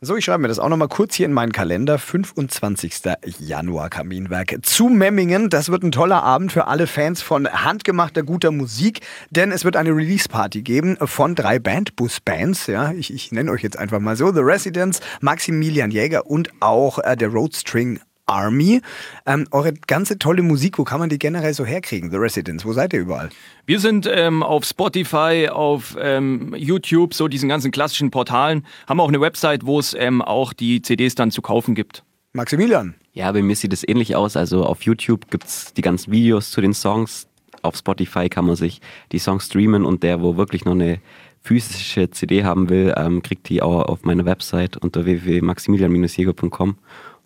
So, 0.00 0.14
ich 0.14 0.24
schreibe 0.24 0.42
mir 0.42 0.48
das 0.48 0.60
auch 0.60 0.68
nochmal 0.68 0.86
kurz 0.86 1.16
hier 1.16 1.26
in 1.26 1.32
meinen 1.32 1.50
Kalender. 1.50 1.98
25. 1.98 2.92
Januar 3.40 3.90
Kaminwerk 3.90 4.58
zu 4.62 4.88
Memmingen. 4.88 5.50
Das 5.50 5.68
wird 5.70 5.82
ein 5.82 5.90
toller 5.90 6.22
Abend 6.22 6.52
für 6.52 6.68
alle 6.68 6.86
Fans 6.86 7.22
von 7.22 7.48
handgemachter 7.48 8.22
guter 8.22 8.52
Musik, 8.52 9.00
denn 9.30 9.50
es 9.50 9.64
wird 9.64 9.74
eine 9.74 9.90
Release-Party 9.90 10.62
geben 10.62 10.96
von 11.00 11.34
drei 11.34 11.58
Bandbus-Bands. 11.58 12.68
Ja, 12.68 12.92
ich, 12.92 13.12
ich 13.12 13.32
nenne 13.32 13.50
euch 13.50 13.64
jetzt 13.64 13.80
einfach 13.80 13.98
mal 13.98 14.14
so. 14.14 14.32
The 14.32 14.42
Residents, 14.42 15.00
Maximilian 15.20 15.90
Jäger 15.90 16.26
und 16.26 16.50
auch 16.60 17.00
äh, 17.00 17.16
der 17.16 17.30
Roadstring 17.30 17.98
Army. 18.30 18.80
Ähm, 19.26 19.46
eure 19.50 19.74
ganze 19.74 20.18
tolle 20.18 20.42
Musik, 20.42 20.78
wo 20.78 20.84
kann 20.84 21.00
man 21.00 21.08
die 21.08 21.18
generell 21.18 21.52
so 21.52 21.64
herkriegen? 21.64 22.10
The 22.10 22.16
Residents, 22.16 22.64
wo 22.64 22.72
seid 22.72 22.92
ihr 22.92 23.00
überall? 23.00 23.30
Wir 23.66 23.80
sind 23.80 24.08
ähm, 24.10 24.42
auf 24.42 24.64
Spotify, 24.64 25.48
auf 25.50 25.96
ähm, 26.00 26.54
YouTube, 26.56 27.12
so 27.14 27.28
diesen 27.28 27.48
ganzen 27.48 27.70
klassischen 27.70 28.10
Portalen, 28.10 28.64
haben 28.88 29.00
auch 29.00 29.08
eine 29.08 29.20
Website, 29.20 29.66
wo 29.66 29.78
es 29.78 29.94
ähm, 29.94 30.22
auch 30.22 30.52
die 30.52 30.80
CDs 30.80 31.14
dann 31.14 31.30
zu 31.30 31.42
kaufen 31.42 31.74
gibt. 31.74 32.04
Maximilian. 32.32 32.94
Ja, 33.12 33.32
bei 33.32 33.42
mir 33.42 33.56
sieht 33.56 33.72
es 33.72 33.86
ähnlich 33.86 34.14
aus. 34.14 34.36
Also 34.36 34.64
auf 34.64 34.82
YouTube 34.82 35.30
gibt 35.30 35.46
es 35.46 35.74
die 35.74 35.82
ganzen 35.82 36.12
Videos 36.12 36.52
zu 36.52 36.60
den 36.60 36.74
Songs. 36.74 37.26
Auf 37.62 37.76
Spotify 37.76 38.28
kann 38.28 38.46
man 38.46 38.56
sich 38.56 38.80
die 39.12 39.18
Songs 39.18 39.46
streamen 39.46 39.84
und 39.84 40.02
der, 40.02 40.22
wo 40.22 40.36
wirklich 40.36 40.64
noch 40.64 40.72
eine 40.72 41.00
physische 41.42 42.10
CD 42.10 42.44
haben 42.44 42.68
will, 42.68 42.94
ähm, 42.96 43.22
kriegt 43.22 43.48
die 43.48 43.62
auch 43.62 43.82
auf 43.82 44.04
meiner 44.04 44.24
Website 44.24 44.76
unter 44.76 45.04
www.maximilian-jäger.com 45.04 46.76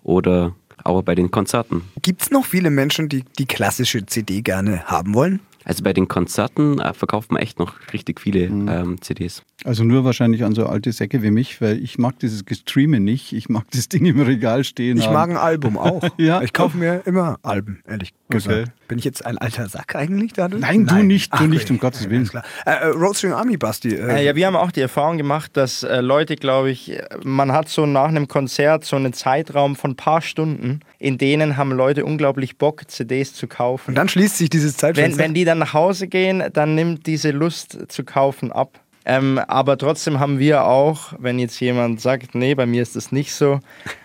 oder 0.03 0.55
auch 0.85 1.03
bei 1.03 1.15
den 1.15 1.31
Konzerten. 1.31 1.83
Gibt 2.03 2.23
es 2.23 2.31
noch 2.31 2.45
viele 2.45 2.71
Menschen, 2.71 3.09
die 3.09 3.25
die 3.39 3.47
klassische 3.47 4.07
CD 4.07 4.43
gerne 4.43 4.85
haben 4.85 5.15
wollen? 5.15 5.41
Also 5.65 5.83
bei 5.83 5.93
den 5.93 6.09
Konzerten 6.09 6.79
äh, 6.79 6.93
verkauft 6.93 7.33
man 7.33 7.41
echt 7.43 7.59
noch 7.59 7.75
richtig 7.93 8.21
viele 8.21 8.45
ähm, 8.45 9.01
CDs. 9.01 9.43
Also 9.65 9.83
nur 9.83 10.05
wahrscheinlich 10.05 10.45
an 10.45 10.55
so 10.55 10.67
alte 10.67 10.93
Säcke 10.93 11.23
wie 11.23 11.31
mich, 11.31 11.61
weil 11.63 11.83
ich 11.83 11.97
mag 11.99 12.19
dieses 12.19 12.45
Gestreame 12.45 13.01
nicht. 13.01 13.33
Ich 13.33 13.49
mag 13.49 13.65
das 13.73 13.89
Ding 13.89 14.05
im 14.05 14.21
Regal 14.21 14.63
stehen. 14.63 14.99
Ich 14.99 15.07
haben. 15.07 15.15
mag 15.15 15.31
ein 15.31 15.37
Album 15.39 15.79
auch. 15.79 16.03
Ja. 16.19 16.43
Ich 16.43 16.53
kaufe 16.53 16.77
mir 16.77 17.03
immer 17.07 17.39
Alben, 17.43 17.81
ehrlich 17.89 18.13
gesagt. 18.29 18.69
Okay. 18.69 18.71
Bin 18.89 18.99
ich 18.99 19.05
jetzt 19.05 19.25
ein 19.25 19.39
alter 19.39 19.67
Sack 19.69 19.97
eigentlich 19.97 20.35
dadurch? 20.35 20.61
Nein, 20.61 20.87
du 20.87 20.97
nicht, 21.03 21.33
du 21.33 21.39
Ach, 21.39 21.47
nicht, 21.47 21.71
um 21.71 21.79
Gottes 21.79 22.09
Willen. 22.11 22.29
Klar. 22.29 22.45
Äh, 22.67 22.71
äh, 22.71 22.87
Roadstring 22.89 23.33
Army, 23.33 23.57
Basti. 23.57 23.95
Äh, 23.95 24.19
Äh, 24.21 24.25
ja, 24.27 24.37
wir 24.37 24.47
haben 24.47 24.57
auch 24.57 24.71
die 24.71 24.83
Erfahrung 24.83 25.17
gemacht, 25.17 25.57
dass 25.57 25.83
äh, 25.83 26.01
Leute, 26.03 26.37
glaube 26.37 26.71
ich, 26.71 26.93
man 27.25 27.51
hat 27.53 27.69
so 27.71 27.87
nach 27.87 28.09
einem 28.09 28.29
Konzert 28.29 28.85
so 28.85 28.97
einen 28.97 29.15
Zeitraum 29.15 29.75
von 29.77 29.93
ein 29.93 29.97
paar 29.97 30.21
Stunden, 30.21 30.81
in 30.99 31.17
denen 31.19 31.57
haben 31.57 31.73
Leute 31.73 32.05
unglaublich 32.05 32.59
Bock, 32.59 32.83
CDs 32.91 33.33
zu 33.33 33.47
kaufen. 33.49 33.91
Und 33.93 33.95
dann 33.97 34.09
schließt 34.09 34.37
sich 34.37 34.51
dieses 34.51 34.75
Wenn, 34.75 34.79
Zeitfenster. 34.79 35.23
wenn 35.25 35.35
die 35.35 35.45
dann 35.47 35.59
nach 35.59 35.73
Hause 35.73 36.07
gehen, 36.07 36.43
dann 36.53 36.75
nimmt 36.75 37.07
diese 37.07 37.31
Lust 37.31 37.79
zu 37.89 38.05
kaufen 38.05 38.53
ab. 38.53 38.79
Ähm, 39.05 39.39
aber 39.39 39.77
trotzdem 39.77 40.21
haben 40.21 40.39
wir 40.39 40.65
auch, 40.65 41.13
wenn 41.19 41.39
jetzt 41.39 41.61
jemand 41.61 42.01
sagt, 42.01 42.35
nee, 42.35 42.55
bei 42.55 42.65
mir 42.67 42.81
ist 42.83 42.97
das 42.97 43.13
nicht 43.13 43.35
so, 43.35 43.61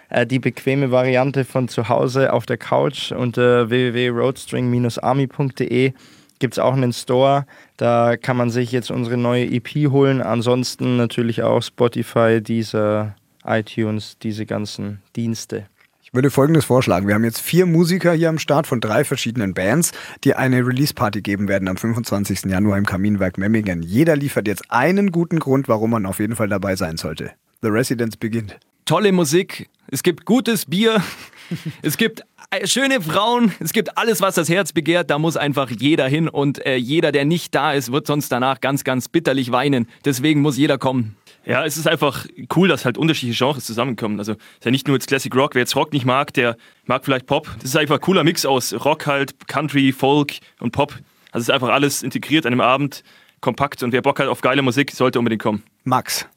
äh, 0.09 0.27
die 0.27 0.39
bequeme 0.39 0.91
Variante 0.91 1.45
von 1.45 1.69
zu 1.69 1.87
Hause 1.87 2.33
auf 2.33 2.45
der 2.45 2.57
Couch 2.57 3.11
unter 3.11 3.69
www.roadstring-army.de 3.69 5.93
gibt 6.39 6.53
es 6.53 6.59
auch 6.59 6.73
einen 6.73 6.93
Store. 6.93 7.45
Da 7.77 8.17
kann 8.17 8.37
man 8.37 8.49
sich 8.49 8.71
jetzt 8.71 8.91
unsere 8.91 9.17
neue 9.17 9.45
EP 9.45 9.91
holen. 9.91 10.21
Ansonsten 10.21 10.97
natürlich 10.97 11.43
auch 11.43 11.61
Spotify, 11.61 12.41
dieser 12.41 13.15
iTunes, 13.45 14.17
diese 14.19 14.45
ganzen 14.45 15.01
Dienste. 15.15 15.67
Ich 16.09 16.15
würde 16.15 16.31
folgendes 16.31 16.65
vorschlagen. 16.65 17.07
Wir 17.07 17.13
haben 17.13 17.23
jetzt 17.23 17.39
vier 17.39 17.67
Musiker 17.67 18.13
hier 18.13 18.29
am 18.29 18.39
Start 18.39 18.65
von 18.65 18.81
drei 18.81 19.03
verschiedenen 19.03 19.53
Bands, 19.53 19.91
die 20.23 20.33
eine 20.33 20.65
Release-Party 20.65 21.21
geben 21.21 21.47
werden 21.47 21.67
am 21.67 21.77
25. 21.77 22.45
Januar 22.45 22.79
im 22.79 22.87
Kaminwerk 22.87 23.37
Memmingen. 23.37 23.83
Jeder 23.83 24.15
liefert 24.15 24.47
jetzt 24.47 24.71
einen 24.71 25.11
guten 25.11 25.37
Grund, 25.37 25.67
warum 25.67 25.91
man 25.91 26.07
auf 26.07 26.17
jeden 26.17 26.35
Fall 26.35 26.49
dabei 26.49 26.75
sein 26.75 26.97
sollte. 26.97 27.33
The 27.61 27.67
Residence 27.67 28.17
beginnt. 28.17 28.57
Tolle 28.85 29.11
Musik, 29.11 29.69
es 29.91 30.01
gibt 30.01 30.25
gutes 30.25 30.65
Bier, 30.65 30.99
es 31.83 31.95
gibt 31.95 32.23
äh, 32.49 32.65
schöne 32.65 33.01
Frauen, 33.01 33.51
es 33.59 33.71
gibt 33.71 33.95
alles, 33.95 34.19
was 34.19 34.33
das 34.33 34.49
Herz 34.49 34.73
begehrt. 34.73 35.11
Da 35.11 35.19
muss 35.19 35.37
einfach 35.37 35.69
jeder 35.69 36.07
hin 36.07 36.27
und 36.27 36.65
äh, 36.65 36.75
jeder, 36.75 37.11
der 37.11 37.25
nicht 37.25 37.53
da 37.53 37.73
ist, 37.73 37.91
wird 37.91 38.07
sonst 38.07 38.31
danach 38.31 38.61
ganz, 38.61 38.83
ganz 38.83 39.09
bitterlich 39.09 39.51
weinen. 39.51 39.87
Deswegen 40.05 40.41
muss 40.41 40.57
jeder 40.57 40.79
kommen. 40.79 41.15
Ja, 41.45 41.65
es 41.65 41.77
ist 41.77 41.87
einfach 41.87 42.25
cool, 42.55 42.67
dass 42.67 42.85
halt 42.85 42.97
unterschiedliche 42.97 43.43
Genres 43.43 43.65
zusammenkommen. 43.65 44.19
Also 44.19 44.33
es 44.33 44.37
ist 44.37 44.65
ja 44.65 44.71
nicht 44.71 44.87
nur 44.87 44.97
jetzt 44.97 45.07
Classic 45.07 45.33
Rock. 45.35 45.55
Wer 45.55 45.61
jetzt 45.61 45.75
Rock 45.75 45.93
nicht 45.93 46.05
mag, 46.05 46.33
der 46.33 46.57
mag 46.85 47.05
vielleicht 47.05 47.25
Pop. 47.25 47.49
Das 47.55 47.71
ist 47.71 47.77
einfach 47.77 47.95
ein 47.95 48.01
cooler 48.01 48.23
Mix 48.23 48.45
aus 48.45 48.73
Rock 48.85 49.07
halt, 49.07 49.47
Country, 49.47 49.91
Folk 49.91 50.33
und 50.59 50.71
Pop. 50.71 50.91
Also 51.31 51.43
es 51.43 51.49
ist 51.49 51.51
einfach 51.51 51.69
alles 51.69 52.03
integriert 52.03 52.45
an 52.45 52.53
einem 52.53 52.61
Abend, 52.61 53.03
kompakt. 53.41 53.83
Und 53.83 53.93
wer 53.93 54.01
Bock 54.01 54.19
hat 54.19 54.27
auf 54.27 54.41
geile 54.41 54.61
Musik, 54.61 54.91
sollte 54.91 55.19
unbedingt 55.19 55.41
kommen. 55.41 55.63
Max. 55.83 56.27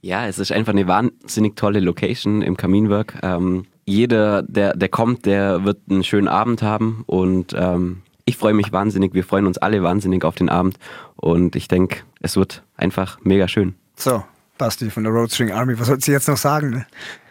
Ja, 0.00 0.26
es 0.26 0.38
ist 0.38 0.52
einfach 0.52 0.72
eine 0.72 0.86
wahnsinnig 0.86 1.56
tolle 1.56 1.80
Location 1.80 2.42
im 2.42 2.56
Kaminwerk. 2.56 3.18
Ähm, 3.22 3.66
jeder, 3.86 4.42
der, 4.42 4.76
der 4.76 4.88
kommt, 4.88 5.26
der 5.26 5.64
wird 5.64 5.78
einen 5.90 6.04
schönen 6.04 6.28
Abend 6.28 6.62
haben 6.62 7.02
und 7.06 7.54
ähm, 7.56 8.02
ich 8.24 8.36
freue 8.36 8.54
mich 8.54 8.72
wahnsinnig. 8.72 9.14
Wir 9.14 9.24
freuen 9.24 9.46
uns 9.46 9.58
alle 9.58 9.82
wahnsinnig 9.82 10.24
auf 10.24 10.34
den 10.34 10.48
Abend 10.48 10.78
und 11.16 11.56
ich 11.56 11.68
denke, 11.68 12.00
es 12.20 12.36
wird 12.36 12.62
einfach 12.76 13.18
mega 13.22 13.46
schön. 13.48 13.74
So, 13.96 14.24
Basti 14.58 14.90
von 14.90 15.04
der 15.04 15.12
Roadstring 15.12 15.52
Army, 15.52 15.78
was 15.78 15.88
sollst 15.88 16.08
du 16.08 16.12
jetzt 16.12 16.28
noch 16.28 16.36
sagen? 16.36 16.70
Ne? 16.70 16.86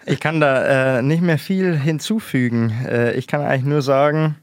Ich 0.06 0.20
kann 0.20 0.40
da 0.40 0.98
äh, 0.98 1.02
nicht 1.02 1.22
mehr 1.22 1.40
viel 1.40 1.76
hinzufügen. 1.78 2.72
Äh, 2.88 3.14
ich 3.14 3.28
kann 3.28 3.42
eigentlich 3.42 3.66
nur 3.66 3.82
sagen, 3.82 4.36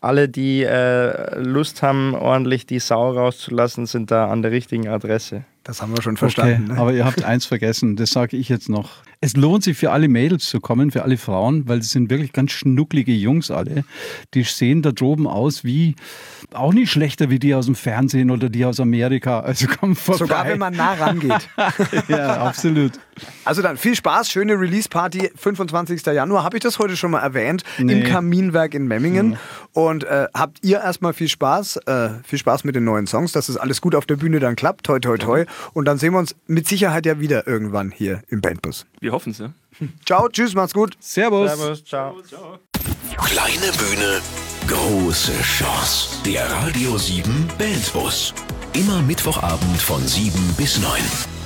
alle, 0.00 0.28
die 0.28 0.62
äh, 0.62 1.38
Lust 1.38 1.82
haben, 1.82 2.14
ordentlich 2.14 2.66
die 2.66 2.78
Sau 2.78 3.12
rauszulassen, 3.12 3.86
sind 3.86 4.10
da 4.10 4.28
an 4.28 4.42
der 4.42 4.50
richtigen 4.50 4.88
Adresse. 4.88 5.44
Das 5.62 5.82
haben 5.82 5.94
wir 5.94 6.02
schon 6.02 6.16
verstanden. 6.16 6.64
Okay, 6.64 6.72
ne? 6.72 6.80
aber 6.80 6.92
ihr 6.92 7.04
habt 7.04 7.22
eins 7.22 7.44
vergessen, 7.44 7.96
das 7.96 8.10
sage 8.10 8.36
ich 8.36 8.48
jetzt 8.48 8.70
noch. 8.70 9.02
Es 9.22 9.36
lohnt 9.36 9.62
sich 9.62 9.76
für 9.76 9.90
alle 9.90 10.08
Mädels 10.08 10.48
zu 10.48 10.60
kommen, 10.60 10.90
für 10.90 11.02
alle 11.02 11.18
Frauen, 11.18 11.68
weil 11.68 11.80
es 11.80 11.90
sind 11.90 12.08
wirklich 12.08 12.32
ganz 12.32 12.52
schnucklige 12.52 13.12
Jungs 13.12 13.50
alle. 13.50 13.84
Die 14.32 14.44
sehen 14.44 14.80
da 14.80 14.92
droben 14.92 15.26
aus 15.26 15.62
wie, 15.62 15.94
auch 16.54 16.72
nicht 16.72 16.90
schlechter 16.90 17.28
wie 17.28 17.38
die 17.38 17.54
aus 17.54 17.66
dem 17.66 17.74
Fernsehen 17.74 18.30
oder 18.30 18.48
die 18.48 18.64
aus 18.64 18.80
Amerika. 18.80 19.40
Also 19.40 19.66
kommt 19.66 19.98
vorbei. 19.98 20.18
Sogar 20.18 20.48
wenn 20.48 20.58
man 20.58 20.74
nah 20.74 20.94
rangeht. 20.94 21.48
Ja, 22.08 22.42
absolut. 22.42 22.92
Also 23.44 23.62
dann 23.62 23.76
viel 23.76 23.94
Spaß, 23.94 24.30
schöne 24.30 24.54
Release-Party, 24.54 25.30
25. 25.36 26.04
Januar. 26.06 26.44
Habe 26.44 26.56
ich 26.56 26.62
das 26.62 26.78
heute 26.78 26.96
schon 26.96 27.10
mal 27.10 27.20
erwähnt? 27.20 27.62
Nee. 27.78 27.92
Im 27.92 28.04
Kaminwerk 28.04 28.74
in 28.74 28.86
Memmingen. 28.86 29.36
Und 29.72 30.04
äh, 30.04 30.26
habt 30.34 30.58
ihr 30.62 30.80
erstmal 30.80 31.12
viel 31.12 31.28
Spaß, 31.28 31.76
äh, 31.86 32.10
viel 32.24 32.38
Spaß 32.38 32.64
mit 32.64 32.74
den 32.74 32.84
neuen 32.84 33.06
Songs, 33.06 33.32
dass 33.32 33.48
es 33.48 33.56
alles 33.56 33.80
gut 33.80 33.94
auf 33.94 34.06
der 34.06 34.16
Bühne 34.16 34.40
dann 34.40 34.56
klappt. 34.56 34.86
Toi, 34.86 34.98
toi, 34.98 35.16
toi. 35.16 35.44
Und 35.72 35.84
dann 35.86 35.98
sehen 35.98 36.12
wir 36.12 36.18
uns 36.18 36.34
mit 36.46 36.66
Sicherheit 36.66 37.06
ja 37.06 37.20
wieder 37.20 37.46
irgendwann 37.46 37.90
hier 37.90 38.22
im 38.28 38.40
Bandbus. 38.40 38.86
Wir 39.00 39.12
hoffen 39.12 39.32
es, 39.32 39.38
ja. 39.38 39.52
Ciao, 40.04 40.28
tschüss, 40.28 40.54
macht's 40.54 40.74
gut. 40.74 40.96
Servus. 41.00 41.50
Servus, 41.50 41.84
ciao. 41.84 42.16
Kleine 43.16 43.72
Bühne, 43.78 44.20
große 44.66 45.32
Chance. 45.42 46.22
Der 46.24 46.50
Radio 46.50 46.98
7 46.98 47.48
Bandbus. 47.58 48.34
Immer 48.72 49.02
Mittwochabend 49.02 49.80
von 49.80 50.06
7 50.06 50.32
bis 50.56 50.78
9. 50.80 51.39